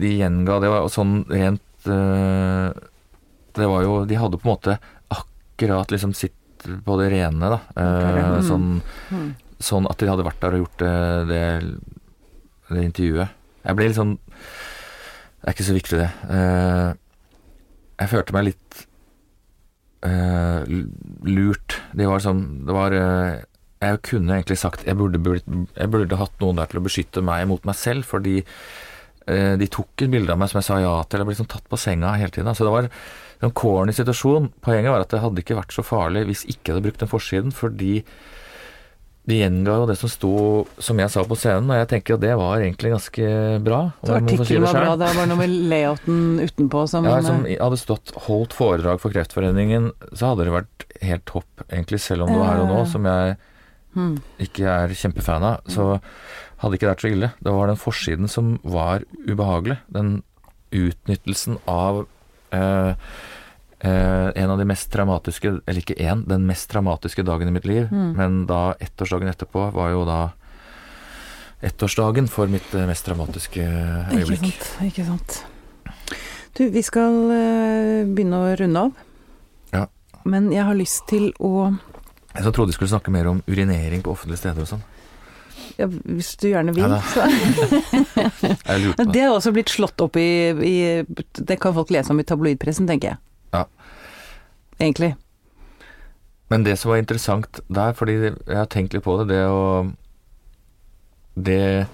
[0.00, 4.78] de gjenga Det var sånn rent Det var jo De hadde på en måte
[5.12, 6.32] akkurat liksom sitt
[6.64, 7.58] på det rene, da.
[7.76, 8.22] Okay.
[8.24, 8.42] Mm.
[8.48, 8.68] Sånn,
[9.12, 9.26] Mm.
[9.60, 10.94] sånn at de hadde vært der og gjort det,
[11.28, 11.42] det,
[12.72, 13.28] det intervjuet.
[13.68, 16.08] Jeg ble litt sånn Det er ikke så viktig, det.
[18.00, 18.86] Jeg følte meg litt
[20.06, 20.78] eh,
[21.24, 21.78] lurt.
[21.96, 23.42] Det var sånn Det var eh,
[23.84, 27.46] Jeg kunne egentlig sagt jeg burde, jeg burde hatt noen der til å beskytte meg
[27.50, 30.94] mot meg selv, fordi eh, de tok et bilde av meg som jeg sa ja
[31.04, 31.20] til.
[31.20, 32.54] Jeg ble liksom tatt på senga hele tiden.
[32.56, 32.88] Så det var
[33.44, 34.52] en corny situasjon.
[34.64, 37.12] Poenget var at det hadde ikke vært så farlig hvis ikke jeg hadde brukt den
[37.12, 37.94] forsiden, fordi
[39.24, 40.32] de gjenga jo det som sto,
[40.76, 43.28] som jeg sa på scenen, og jeg tenker at det var egentlig ganske
[43.64, 43.78] bra.
[44.04, 47.56] Så artikkelen si var bra, det var noe med layouten utenpå som Ja, som eh,
[47.56, 52.34] hadde stått holdt foredrag for Kreftforeningen, så hadde det vært helt topp, egentlig, selv om
[52.34, 53.38] det var her og nå, som jeg
[53.96, 54.14] hmm.
[54.44, 55.94] ikke er kjempefan av, så
[56.60, 57.32] hadde ikke det vært så ille.
[57.40, 59.78] Det var den forsiden som var ubehagelig.
[59.92, 60.18] Den
[60.74, 62.04] utnyttelsen av
[62.52, 62.92] eh,
[63.84, 67.68] eh, en av de mest traumatiske, eller ikke én, den mest traumatiske dagen i mitt
[67.68, 67.86] liv.
[67.92, 68.14] Mm.
[68.18, 70.20] Men da ettårsdagen etterpå var jo da
[71.64, 73.64] ettårsdagen for mitt mest mest dramatiske
[74.12, 74.70] Ikke sant.
[74.84, 75.44] Ikke sant.
[76.54, 78.98] Du, vi skal eh, begynne å runde av.
[79.74, 79.86] Ja.
[80.28, 81.72] Men jeg har lyst til å
[82.34, 84.84] Jeg trodde vi skulle snakke mer om urinering på offentlige steder og sånn.
[85.78, 87.26] ja, Hvis du gjerne vil, Ja så
[89.10, 89.22] det.
[89.24, 90.76] er også blitt slått opp i, i
[91.32, 93.22] Det kan folk lese om i tabloidpressen, tenker jeg.
[94.78, 95.14] Egentlig.
[96.52, 99.60] Men det som var interessant der, fordi jeg har tenkt litt på det, det å
[101.34, 101.86] Det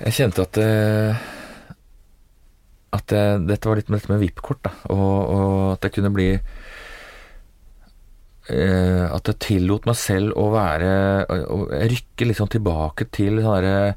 [0.00, 0.70] Jeg kjente at det
[2.96, 4.72] At det, dette var litt med dette med VIP-kort, da.
[4.90, 6.30] Og, og at det kunne bli
[8.50, 10.90] eh, At jeg tillot meg selv å være
[11.28, 13.94] Å rykke litt sånn tilbake til sånn derre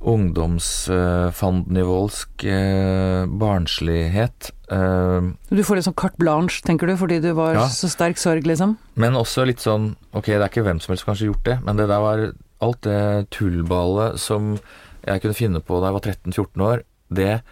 [0.00, 4.48] ungdomsfandnivoldsk eh, barnslighet.
[4.70, 7.66] Eh, Du får litt sånn carte blanche, tenker du, fordi du var Ja.
[7.66, 8.76] så sterk sorg, liksom?
[8.94, 11.58] Men også litt sånn Ok, det er ikke hvem som helst som kanskje gjort det,
[11.64, 14.58] men det der var alt det tullballet som
[15.06, 17.42] jeg kunne finne på da jeg var 13-14 år, det,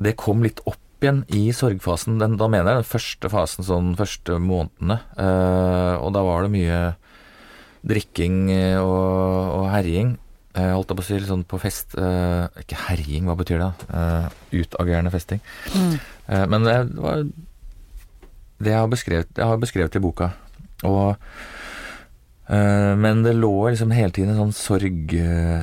[0.00, 2.18] det kom litt opp igjen i sorgfasen.
[2.18, 5.00] Den, da mener jeg den første fasen, sånn første månedene.
[5.18, 6.96] Uh, og da var det mye
[7.84, 10.14] drikking eh, og, og herjing.
[10.54, 13.58] Eh, holdt jeg på å si, litt sånn på fest uh, Ikke herjing, hva betyr
[13.58, 13.72] det?
[13.90, 14.26] Eh,
[14.60, 15.42] utagerende festing.
[15.74, 15.96] Mm.
[16.28, 17.24] Uh, Men det var
[18.64, 20.28] det jeg har beskrevet, jeg har beskrevet i boka.
[20.86, 21.18] Og,
[22.48, 25.10] men det lå liksom hele tiden en sånn sorg,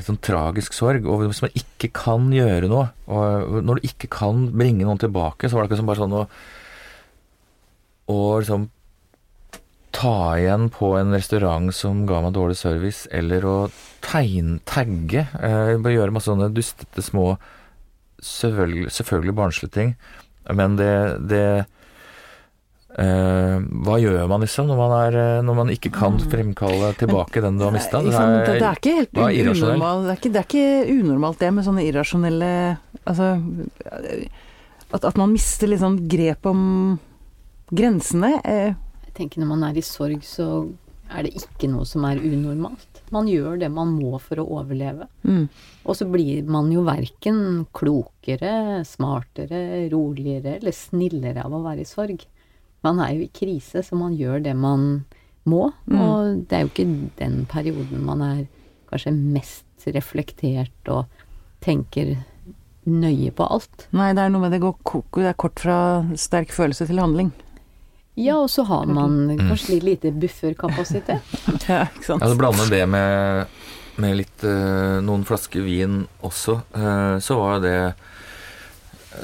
[0.06, 1.08] sånn tragisk sorg.
[1.08, 5.48] Og hvis man ikke kan gjøre noe, og når du ikke kan bringe noen tilbake,
[5.48, 6.22] så var det ikke som bare sånn å
[8.12, 8.68] å liksom
[9.92, 13.56] ta igjen på en restaurant som ga meg dårlig service, eller å
[14.04, 15.26] tegne, tagge.
[15.38, 17.34] Eh, bare gjøre masse sånne dustete små
[18.22, 19.88] Selvfølgelig, selvfølgelig barnslige ting.
[20.54, 20.92] Men det,
[21.26, 21.40] det
[22.98, 27.42] eh, Hva gjør man liksom når man, er, eh, når man ikke kan fremkalle tilbake
[27.42, 27.98] den du har mista?
[28.04, 31.00] Liksom, det, det er ikke helt det var unormalt det, er ikke- det er ikke
[31.00, 32.52] unormalt det med sånne irrasjonelle
[33.02, 33.28] Altså
[34.92, 36.60] at, at man mister sånn grep om
[37.74, 38.34] grensene.
[38.44, 38.74] Eh,
[39.12, 40.46] Jeg tenker når man er i sorg, så
[41.12, 43.02] er det ikke noe som er unormalt.
[43.12, 45.08] Man gjør det man må for å overleve.
[45.28, 45.44] mm.
[45.84, 51.88] Og så blir man jo verken klokere, smartere, roligere eller snillere av å være i
[51.88, 52.24] sorg.
[52.86, 55.04] Man er jo i krise, så man gjør det man
[55.44, 55.68] må.
[55.84, 56.00] Mm.
[56.00, 56.88] Og det er jo ikke
[57.20, 58.42] den perioden man er
[58.88, 61.10] kanskje mest reflektert og
[61.62, 62.16] tenker
[62.88, 63.86] nøye på alt.
[63.94, 64.78] Nei, det er noe med det går
[65.14, 65.78] Det er kort fra
[66.18, 67.32] sterk følelse til handling.
[68.14, 69.48] Ja, og så har man Mm.
[69.48, 71.22] kanskje litt lite bufferkapasitet.
[71.68, 72.22] Ja, ikke sant.
[72.22, 73.46] Ja, så blande det med,
[73.96, 77.94] med litt eh, noen flasker vin også, eh, så var jo det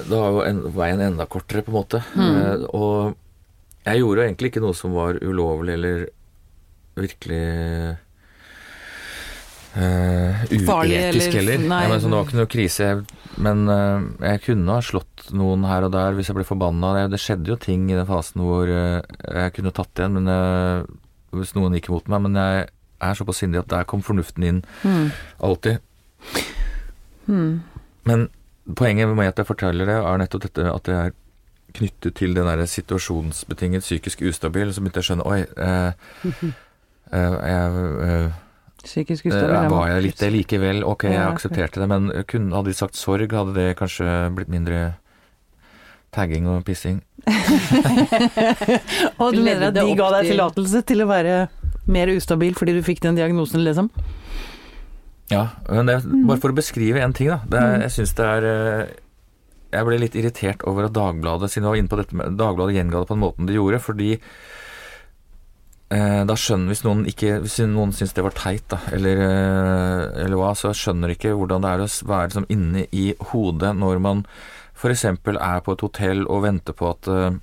[0.08, 2.02] Da var jo en, veien enda kortere, på en måte.
[2.14, 2.66] Mm.
[2.76, 3.14] og
[3.88, 6.02] jeg gjorde jo egentlig ikke noe som var ulovlig eller
[6.98, 7.96] virkelig
[9.76, 11.58] eh, uetisk eller- heller.
[11.68, 11.82] nei.
[11.88, 12.88] Ja, det var ikke noe krise.
[13.38, 16.94] Men uh, jeg kunne ha slått noen her og der hvis jeg ble forbanna.
[16.96, 19.00] Det, det skjedde jo ting i den fasen hvor uh,
[19.34, 20.88] jeg kunne tatt igjen, men
[21.36, 22.24] hvis noen gikk imot meg.
[22.26, 22.68] Men jeg
[23.00, 25.10] er såpass sindig at der kom fornuften inn Mm.
[25.40, 25.78] alltid.
[27.28, 27.60] Mm.
[28.08, 28.28] Men
[28.74, 31.12] poenget med at jeg forteller det, er nettopp dette at det er
[31.76, 34.72] knyttet til den der situasjonsbetinget psykisk ustabil.
[34.72, 35.44] Så begynte jeg å skjønne Oi,
[37.12, 37.77] jeg,
[38.98, 39.54] Psykisk eh, ustabil.
[39.54, 39.68] ja.
[39.70, 40.82] var jeg litt det likevel?
[40.84, 44.96] Ok, jeg aksepterte det, men kunne, hadde de sagt sorg, hadde det kanskje blitt mindre
[46.14, 46.98] tagging og pissing.
[49.20, 51.34] Og du mener at de ga deg til- tillatelse til å være
[51.88, 53.90] mer ustabil fordi du fikk den diagnosen, liksom?
[55.28, 57.42] Ja, men det, bare for å beskrive en ting, da.
[57.44, 58.86] Det er, jeg syns det er eh,
[59.76, 62.78] Jeg ble litt irritert over at Dagbladet, siden jeg var inne på dette med Dagbladet
[62.78, 64.14] gjenga det på den måten de gjorde, fordi
[65.88, 70.36] da skjønner Hvis noen ikke Hvis noen syns det var teit, da, eller, eh, eller
[70.36, 74.24] hva, så skjønner ikke hvordan det er å være liksom, inne i hodet når man
[74.78, 75.04] f.eks.
[75.08, 77.38] er på et hotell og venter på at eh,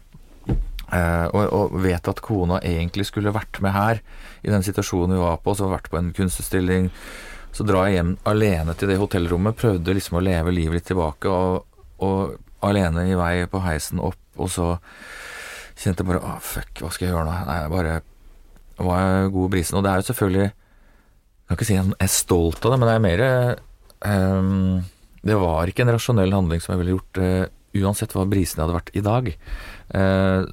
[0.94, 4.02] eh, og, og vet at kona egentlig skulle vært med her,
[4.46, 6.88] i den situasjonen vi var på, så vært på en kunstutstilling.
[7.56, 11.32] Så drar jeg hjem alene til det hotellrommet, prøvde liksom å leve livet litt tilbake,
[11.32, 11.66] og,
[12.04, 14.74] og alene i vei på heisen opp, og så
[15.76, 17.40] kjente jeg bare Å, fuck, hva skal jeg gjøre nå?
[17.50, 17.96] Nei, jeg bare
[18.78, 19.78] var jeg god i brisen.
[19.78, 22.90] Og det er jo selvfølgelig Jeg kan ikke si jeg er stolt av det, men
[22.90, 23.24] det er mer
[24.02, 24.86] um,
[25.22, 28.78] Det var ikke en rasjonell handling som jeg ville gjort uh, uansett hva brisen hadde
[28.78, 29.30] vært i dag.
[29.92, 30.48] Uh,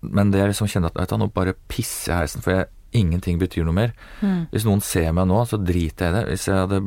[0.00, 3.38] men det er liksom kjenner at nå bare pisser jeg i heisen, for jeg, ingenting
[3.38, 3.92] betyr noe mer.
[4.50, 6.22] Hvis noen ser meg nå, så driter jeg i det.
[6.32, 6.80] Hvis jeg hadde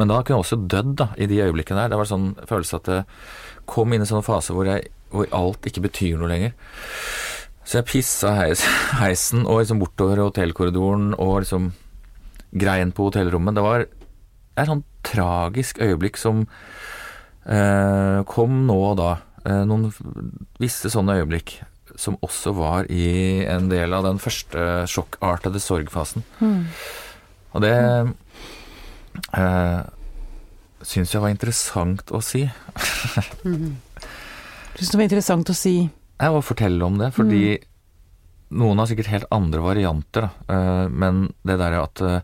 [0.00, 1.92] men da kunne jeg også dødd, da, i de øyeblikkene der.
[1.92, 3.00] Det var sånn følelse at det
[3.70, 6.56] kom inn i en sånn fase hvor, jeg, hvor alt ikke betyr noe lenger.
[7.64, 8.64] Så jeg pissa heis,
[9.02, 11.72] heisen og liksom bortover hotellkorridoren og liksom
[12.54, 13.56] grein på hotellrommet.
[13.56, 16.44] Det var et sånn tragisk øyeblikk som
[17.48, 19.12] eh, kom nå og da.
[19.44, 19.88] Eh, noen
[20.62, 21.58] visse sånne øyeblikk
[22.00, 26.24] som også var i en del av den første sjokkartede sorgfasen.
[27.54, 27.74] Og det
[29.38, 29.82] eh,
[30.84, 32.46] syns jeg var interessant å si.
[34.74, 35.76] Syns det var interessant å si
[36.20, 37.56] Jeg må fortelle om det, fordi
[38.54, 40.54] noen har sikkert helt andre varianter, da.
[40.54, 42.20] Eh, men det derre at eh,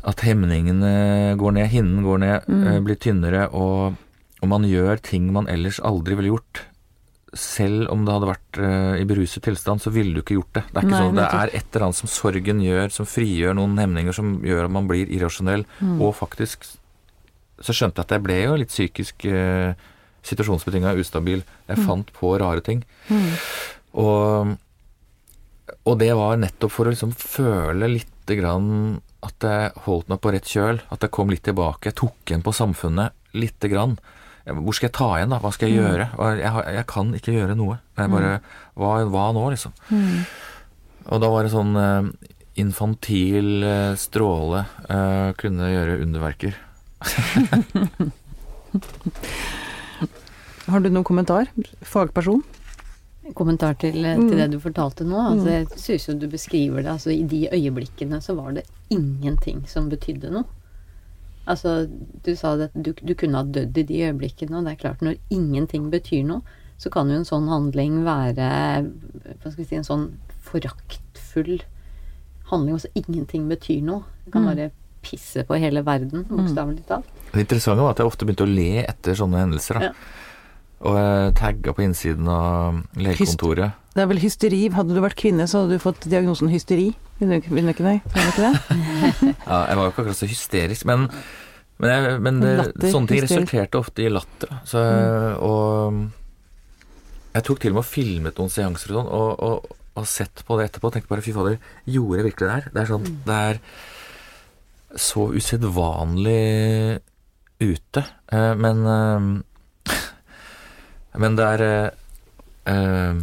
[0.00, 2.68] at hemningene går ned, hinnen går ned, mm.
[2.86, 3.98] blir tynnere, og,
[4.40, 6.62] og man gjør ting man ellers aldri ville gjort.
[7.36, 10.64] Selv om det hadde vært uh, i beruset tilstand, så ville du ikke gjort det.
[10.70, 13.54] Det er ikke Nei, sånn, det er et eller annet som sorgen gjør, som frigjør
[13.60, 15.66] noen hemninger, som gjør at man blir irrasjonell.
[16.00, 16.66] Og faktisk
[17.60, 19.76] så skjønte jeg at jeg ble jo litt psykisk uh,
[20.26, 21.44] situasjonsbetinga ustabil.
[21.70, 22.82] Jeg fant på rare ting.
[23.98, 24.56] Og,
[25.84, 30.32] og det var nettopp for å liksom føle lite grann at jeg holdt meg på
[30.34, 30.80] rett kjøl.
[30.92, 31.90] At jeg kom litt tilbake.
[31.90, 33.98] Jeg tok igjen på samfunnet lite grann.
[34.50, 35.38] Hvor skal jeg ta igjen, da?
[35.42, 36.06] Hva skal jeg gjøre?
[36.40, 37.78] Jeg, jeg kan ikke gjøre noe.
[37.98, 38.32] Jeg bare
[38.80, 39.74] hva, hva nå, liksom?
[41.10, 42.08] Og da var det sånn eh,
[42.62, 46.56] infantil eh, stråle eh, kunne gjøre underverker.
[50.68, 51.50] Har du noen kommentar?
[51.82, 52.42] Fagperson?
[53.34, 54.30] kommentar til, til Mm.
[54.36, 55.14] det du fortalte nå.
[55.14, 56.90] Altså, jeg synes jo du beskriver det.
[56.90, 60.44] Altså, I de øyeblikkene så var det ingenting som betydde noe.
[61.46, 61.88] Altså,
[62.24, 65.00] du sa at du, du kunne ha dødd i de øyeblikkene, og det er klart,
[65.02, 66.42] når ingenting betyr noe,
[66.78, 68.48] så kan jo en sånn handling være
[68.82, 70.08] hva skal vi si, en sånn
[70.42, 71.60] foraktfull
[72.50, 72.74] handling.
[72.80, 74.02] Altså ingenting betyr noe.
[74.24, 74.70] Du kan bare
[75.06, 77.06] pisse på hele verden, bokstavelig talt.
[77.32, 79.78] Det interessante var at jeg ofte begynte å le etter sånne hendelser.
[79.78, 79.92] Da.
[79.92, 79.92] Ja.
[80.80, 83.76] Og tagga på innsiden av legekontoret.
[83.92, 84.60] Det er vel hysteri.
[84.72, 86.92] Hadde du vært kvinne, så hadde du fått diagnosen hysteri.
[87.20, 87.98] Vil du vil du ikke, det?
[89.50, 91.08] Ja, jeg var jo ikke akkurat så hysterisk, men,
[91.82, 93.34] men, jeg, men det, Latter, sånne ting hysterisk.
[93.34, 94.54] resulterte ofte i latter.
[94.70, 95.42] Så, mm.
[95.44, 100.08] Og jeg tok til og med og filmet noen seanser og sånn, og, og, og
[100.08, 102.72] sett på det etterpå og tenkte bare fy fader, gjorde jeg virkelig det her?
[102.72, 103.62] Det er sånn, det er
[105.10, 106.40] så usedvanlig
[107.60, 109.28] ute, eh, men eh,
[111.18, 111.90] Men det er eh,
[112.70, 113.20] eh,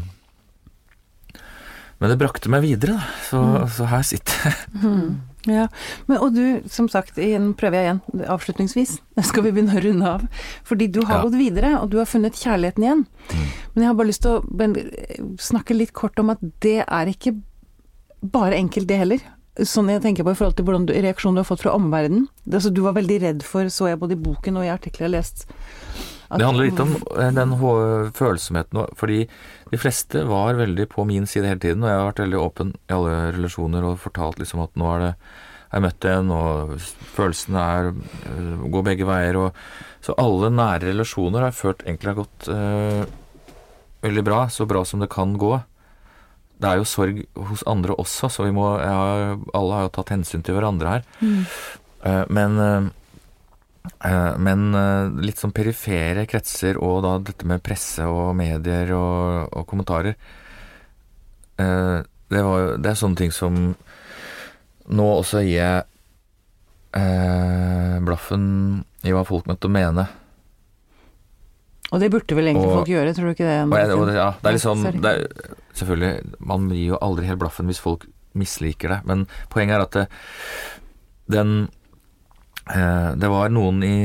[2.00, 3.08] Men det brakte meg videre, da.
[3.30, 3.40] Så,
[3.78, 5.16] så her sitter jeg.
[5.48, 5.70] Ja,
[6.10, 8.98] men, og du, som sagt, igjen prøver jeg igjen, avslutningsvis,
[9.30, 10.26] skal vi begynne å runde av.
[10.68, 11.24] Fordi du har Ja.
[11.24, 13.06] gått videre, og du har funnet kjærligheten igjen.
[13.72, 17.38] Men jeg har bare lyst til å snakke litt kort om at det er ikke
[18.28, 19.24] bare enkelt, det heller.
[19.64, 22.28] Sånn jeg tenker på i forhold til hvordan du, reaksjonen du har fått fra omverdenen.
[22.52, 25.14] Altså, du var veldig redd for, så jeg både i boken og i artikler jeg
[25.14, 25.48] har lest.
[26.28, 27.54] Det handler litt om eh, den
[28.18, 29.20] følsomheten, fordi
[29.72, 32.74] de fleste var veldig på min side hele tiden, og jeg har vært veldig åpen
[32.76, 35.14] i alle relasjoner og fortalt liksom at nå er det
[35.68, 36.76] jeg møtte en, og
[37.16, 39.64] følelsene er øh, går begge veier, og
[40.08, 43.02] Så alle nære relasjoner har følt egentlig har gått øh,
[44.06, 45.58] veldig bra, så bra som det kan gå.
[46.58, 50.10] det er jo sorg hos andre også, så vi må ja, Alle har jo tatt
[50.16, 51.04] hensyn til hverandre her.
[52.04, 52.90] Eh, men eh, eh,
[54.38, 59.68] men eh, litt sånn perifere kretser, og da dette med presse og medier og, og
[59.70, 60.14] kommentarer
[61.60, 61.98] eh,
[62.30, 63.76] det, var, det er sånne ting som
[64.88, 65.84] Nå også gir jeg
[66.96, 68.46] eh, blaffen
[69.04, 70.06] i hva folk måtte mene.
[71.92, 73.58] Og det burde vel egentlig Og- folk gjøre, tror du ikke det?
[73.58, 75.28] Jeg, det, ja, det er litt sånn det er,
[75.78, 78.08] Selvfølgelig, man gir jo aldri helt blaffen hvis folk
[78.38, 80.00] misliker det, men poenget er at
[81.32, 81.77] den eh,
[82.68, 83.98] Det var noen i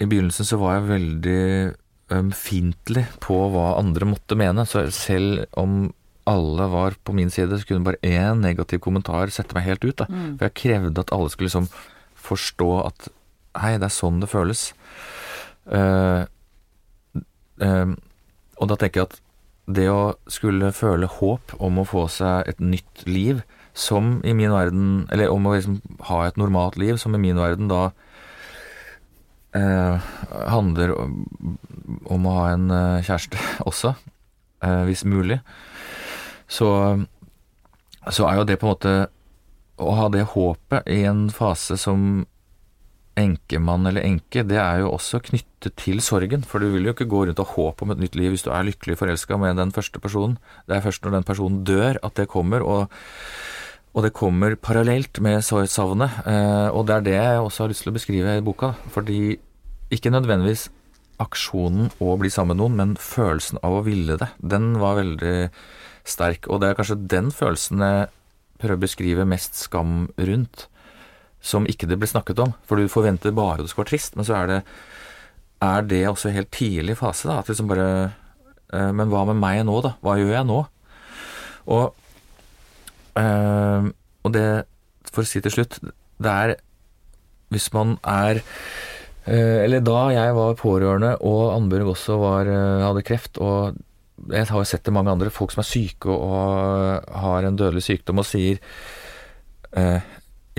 [0.00, 1.40] I begynnelsen så var jeg veldig
[2.16, 5.90] ømfintlig på hva andre måtte mene, så selv om
[6.30, 9.96] alle var på min side, så kunne bare én negativ kommentar sette meg helt ut.
[10.02, 10.06] Da.
[10.10, 10.36] Mm.
[10.38, 11.70] For jeg krevde at alle skulle liksom
[12.28, 13.10] forstå at
[13.58, 14.68] Hei, det er sånn det føles.
[15.66, 16.22] Uh,
[17.58, 17.96] uh,
[18.62, 19.16] og da tenker jeg at
[19.74, 23.40] det å skulle føle håp om å få seg et nytt liv,
[23.74, 27.38] som i min verden Eller om å liksom ha et normalt liv, som i min
[27.38, 27.90] verden da
[29.54, 30.10] eh,
[30.50, 31.14] handler om,
[32.04, 33.38] om å ha en eh, kjæreste
[33.70, 33.94] også,
[34.64, 35.40] eh, hvis mulig,
[36.50, 36.68] så,
[38.10, 38.94] så er jo det på en måte
[39.80, 42.26] Å ha det håpet i en fase som
[43.20, 46.42] enkemann eller enke, det er jo også knyttet til sorgen.
[46.48, 48.50] For du vil jo ikke gå rundt og håpe om et nytt liv hvis du
[48.54, 50.38] er lykkelig forelska med den første personen.
[50.66, 53.00] Det er først når den personen dør at det kommer, og,
[53.94, 56.22] og det kommer parallelt med sor- savnet.
[56.24, 58.72] Eh, og det er det jeg også har lyst til å beskrive i boka.
[58.94, 59.20] Fordi
[59.90, 60.68] ikke nødvendigvis
[61.20, 65.50] aksjonen å bli sammen med noen, men følelsen av å ville det, den var veldig
[66.08, 66.48] sterk.
[66.48, 68.08] Og det er kanskje den følelsen jeg
[68.60, 70.69] prøver å beskrive mest skam rundt
[71.40, 72.54] som ikke det ble snakket om.
[72.68, 74.58] For du forventer bare at det skal være trist, men så er det,
[75.64, 77.28] er det også helt tidlig fase.
[77.28, 77.88] da, at liksom bare
[78.72, 79.94] eh, Men hva med meg nå, da?
[80.04, 80.60] Hva gjør jeg nå?
[81.70, 81.94] Og,
[83.20, 83.90] eh,
[84.24, 84.48] og det,
[85.10, 85.80] for å si til slutt,
[86.20, 86.56] det er
[87.50, 88.42] Hvis man er
[89.24, 92.52] eh, Eller da jeg var pårørende, og Annbjørg også var,
[92.84, 93.80] hadde kreft, og
[94.28, 97.86] jeg har jo sett det mange andre, folk som er syke og har en dødelig
[97.86, 98.60] sykdom og sier
[99.72, 100.00] eh,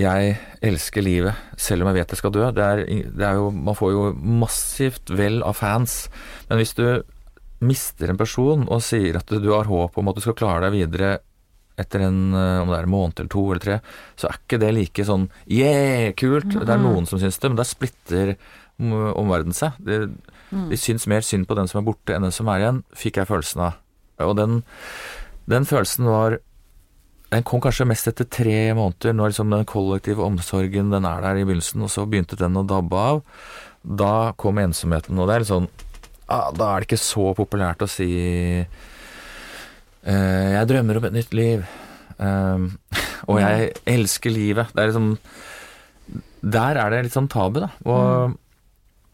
[0.00, 2.46] jeg elsker livet, selv om jeg vet jeg skal dø.
[2.54, 4.04] Det er, det er jo, man får jo
[4.42, 6.06] massivt vel av fans.
[6.48, 6.86] Men hvis du
[7.62, 10.80] mister en person og sier at du har håp om at du skal klare deg
[10.80, 11.12] videre
[11.80, 13.78] etter en, eh, om det er en måned eller to eller tre,
[14.18, 16.50] så er ikke det like sånn yeah, kult.
[16.52, 18.34] Det er noen som syns det, men da splitter
[18.82, 19.76] omverdenen seg.
[19.78, 20.04] Det,
[20.50, 23.20] De syns mer synd på den som er borte enn den som er igjen, fikk
[23.20, 23.78] jeg følelsen av.
[24.22, 24.60] Og den,
[25.50, 26.40] den følelsen var
[27.32, 31.38] den kom kanskje mest etter tre måneder, når liksom den kollektive omsorgen den er der
[31.40, 33.22] i begynnelsen, og så begynte den å dabbe av.
[33.82, 35.70] Da kom ensomheten, og det er litt sånn
[36.30, 38.06] ah, Da er det ikke så populært å si
[38.62, 41.64] eh, Jeg drømmer om et nytt liv.
[42.14, 42.58] eh,
[43.28, 44.70] og jeg elsker livet.
[44.70, 45.08] Det er liksom
[46.60, 47.72] Der er det litt sånn tabu, da.
[47.88, 48.36] Og,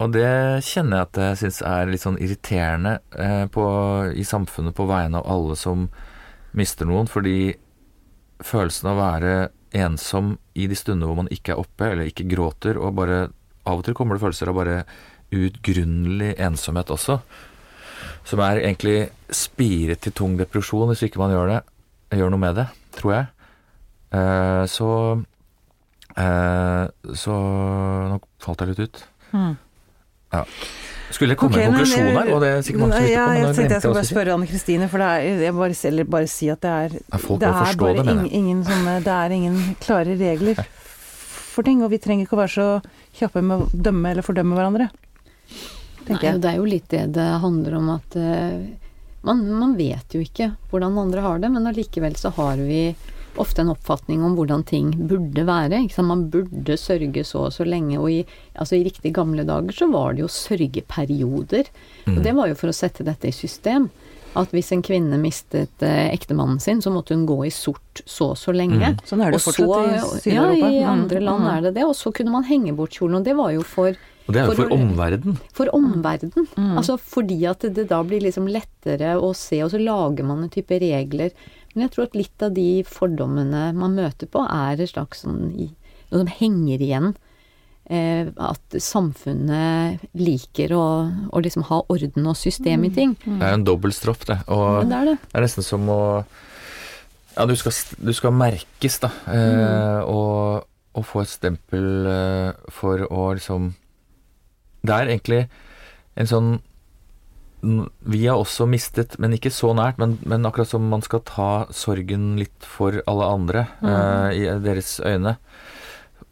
[0.02, 0.34] og det
[0.68, 3.64] kjenner jeg at jeg syns er litt sånn irriterende eh, på,
[4.12, 5.88] i samfunnet på vegne av alle som
[6.58, 7.54] mister noen, fordi
[8.44, 9.34] følelsen av å være
[9.78, 13.26] ensom i de stundene hvor man ikke er oppe, eller ikke gråter, og bare
[13.68, 14.76] Av og til kommer det følelser av bare
[15.28, 17.18] uutgrunnelig ensomhet også.
[18.24, 21.58] Som er egentlig spiret til tung depresjon, hvis ikke man gjør det.
[22.16, 22.64] Gjør noe med det,
[22.96, 23.26] tror jeg.
[24.16, 24.88] Eh, så
[26.16, 27.36] eh, Så
[28.08, 29.02] Nå falt jeg litt ut.
[29.36, 29.52] Mm.
[31.08, 32.30] Skulle det komme okay, en konklusjon her?
[32.34, 34.88] Og det er sikkert mange som ja, jeg tenkte jeg skulle bare spørre Anne Kristine,
[34.92, 38.02] for det er, jeg bare, eller bare si at det er folk Det er bare
[38.02, 40.60] det, ingen, ingen sånne Det er ingen klare regler
[41.58, 42.66] for ting, og vi trenger ikke å være så
[43.18, 44.84] kjappe med å dømme eller fordømme hverandre.
[46.06, 46.38] Nei, jeg.
[46.38, 48.60] det er jo litt det det handler om at uh,
[49.26, 52.92] man, man vet jo ikke hvordan andre har det, men allikevel så har vi
[53.40, 55.82] ofte en oppfatning om hvordan ting burde være.
[55.86, 56.08] Ikke sant?
[56.10, 58.20] Man burde sørge så og så lenge, og i,
[58.58, 60.28] altså i riktig gamle dager så var det jo
[60.88, 61.68] sørgeperioder.
[62.08, 63.88] Og det var jo for å sette dette i system.
[64.36, 68.32] At hvis en kvinne mistet eh, ektemannen sin, så måtte hun gå i sort så
[68.34, 68.92] og så lenge.
[69.08, 70.68] Sånn er det Og fortsatt så, i Syd-Europa.
[70.68, 71.48] Ja, i Mm, andre land mm.
[71.54, 71.86] er det det.
[71.88, 73.96] Og så kunne man henge bort kjolen, og det var jo for
[74.28, 75.38] Og det er jo For for å- omverden.
[75.56, 76.46] for omverdenen.
[76.60, 76.74] Mm.
[76.76, 80.50] Altså fordi at det da blir liksom lettere å se, og så lager man en
[80.52, 81.32] type regler.
[81.78, 85.44] Men jeg tror at litt av de fordommene man møter på, er et slags sånn
[85.54, 87.12] noe som henger igjen.
[87.86, 90.82] Eh, at samfunnet liker å,
[91.30, 93.14] å liksom ha orden og system i ting.
[93.22, 94.40] Det er jo en dobbel straff, det.
[94.50, 95.14] Og Men det er det.
[95.22, 96.00] det er nesten som å
[97.38, 99.12] Ja, du skal, du skal merkes, da.
[99.30, 100.66] Eh, og,
[100.98, 103.70] og få et stempel eh, for å liksom
[104.82, 105.44] Det er egentlig
[106.18, 106.56] en sånn
[107.60, 111.50] vi har også mistet, men ikke så nært, men, men akkurat som man skal ta
[111.74, 115.34] sorgen litt for alle andre eh, i deres øyne.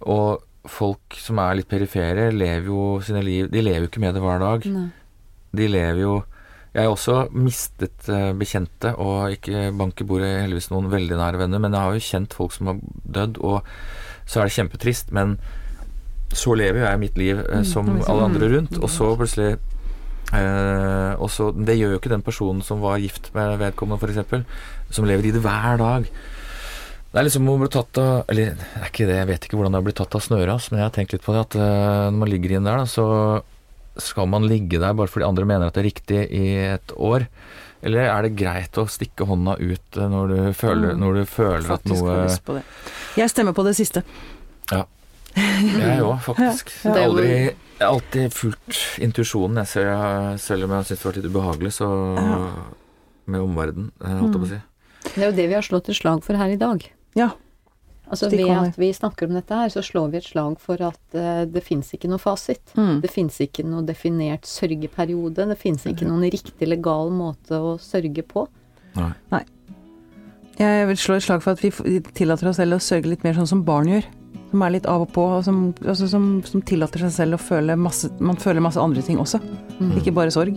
[0.06, 4.16] Og folk som er litt perifere, lever jo sine liv De lever jo ikke med
[4.16, 4.70] det hver dag.
[4.70, 4.86] Nei.
[5.56, 6.14] De lever jo
[6.74, 11.40] Jeg har også mistet eh, bekjente, og ikke bank i bordet heldigvis noen veldig nære
[11.40, 12.82] venner, men jeg har jo kjent folk som har
[13.18, 13.62] dødd, og
[14.26, 15.38] så er det kjempetrist, men
[16.36, 19.56] så lever jo jeg mitt liv eh, som alle andre rundt, og så plutselig
[20.34, 24.64] eh, og så, Det gjør jo ikke den personen som var gift med vedkommende, f.eks.,
[24.96, 26.08] som lever i det hver dag.
[27.16, 29.56] Det er liksom å bli tatt av Eller det er ikke det, jeg vet ikke
[29.56, 31.58] hvordan det har blitt tatt av snøret, men jeg har tenkt litt på det at
[31.58, 33.06] eh, når man ligger inn der, da, så
[34.02, 37.24] skal man ligge der bare fordi andre mener at det er riktig i et år?
[37.86, 41.72] Eller er det greit å stikke hånda ut eh, når du føler, når du føler
[41.76, 42.62] at noe.
[43.16, 44.02] Jeg stemmer på det siste.
[45.36, 46.72] Jeg òg, faktisk.
[46.82, 46.92] Ja, ja.
[46.92, 47.32] Det er aldri,
[47.78, 51.30] jeg har alltid fulgt intuisjonen, jeg, selv, jeg- selv om jeg syns det var litt
[51.30, 51.88] ubehagelig så
[53.26, 54.60] med omverdenen, eh, holdt jeg på å si.
[55.14, 56.82] Det er jo det vi har slått et slag for her i dag.
[57.14, 57.30] Ja.
[58.08, 60.98] Altså Ved at vi snakker om dette her, så slår vi et slag for at
[61.14, 62.62] uh, det fins ikke noe fasit.
[62.76, 63.00] Mm.
[63.02, 65.42] Det fins ikke noe definert sørgeperiode.
[65.50, 68.46] Det fins ikke noen riktig legal måte å sørge på.
[68.94, 69.42] Nei.
[70.56, 71.70] Jeg vil slå et slag for at vi
[72.14, 74.06] tillater oss selv å sørge litt mer sånn som barn gjør.
[74.50, 77.42] Som er litt av og på, og som, altså som, som tillater seg selv å
[77.42, 79.40] føle masse Man føler masse andre ting også,
[79.76, 79.90] Mm.
[79.98, 80.54] ikke bare sorg.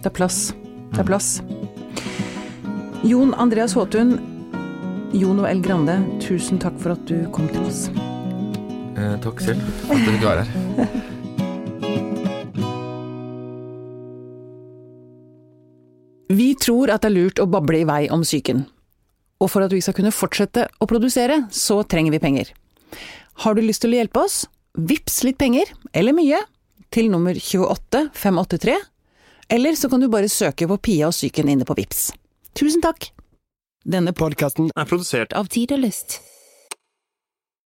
[0.00, 0.54] Det er plass.
[0.94, 1.42] Det er plass.
[3.04, 4.14] Jon Andreas Håtun,
[5.12, 5.60] Jon og L.
[5.60, 7.90] Grande, tusen takk for at du kom til oss.
[8.96, 10.88] Eh, takk selv for at du var her.
[16.30, 18.64] Vi tror at det er lurt å bable i vei om psyken.
[19.40, 22.52] Og for at vi skal kunne fortsette å produsere, så trenger vi penger.
[23.44, 24.42] Har du lyst til å hjelpe oss?
[24.78, 26.40] Vips litt penger, eller mye,
[26.94, 28.76] til nummer 28583.
[29.50, 32.10] Eller så kan du bare søke på Pia og psyken inne på Vips.
[32.54, 33.10] Tusen takk!
[33.80, 36.20] Denne Podkasten er produsert av Tid og Lyst.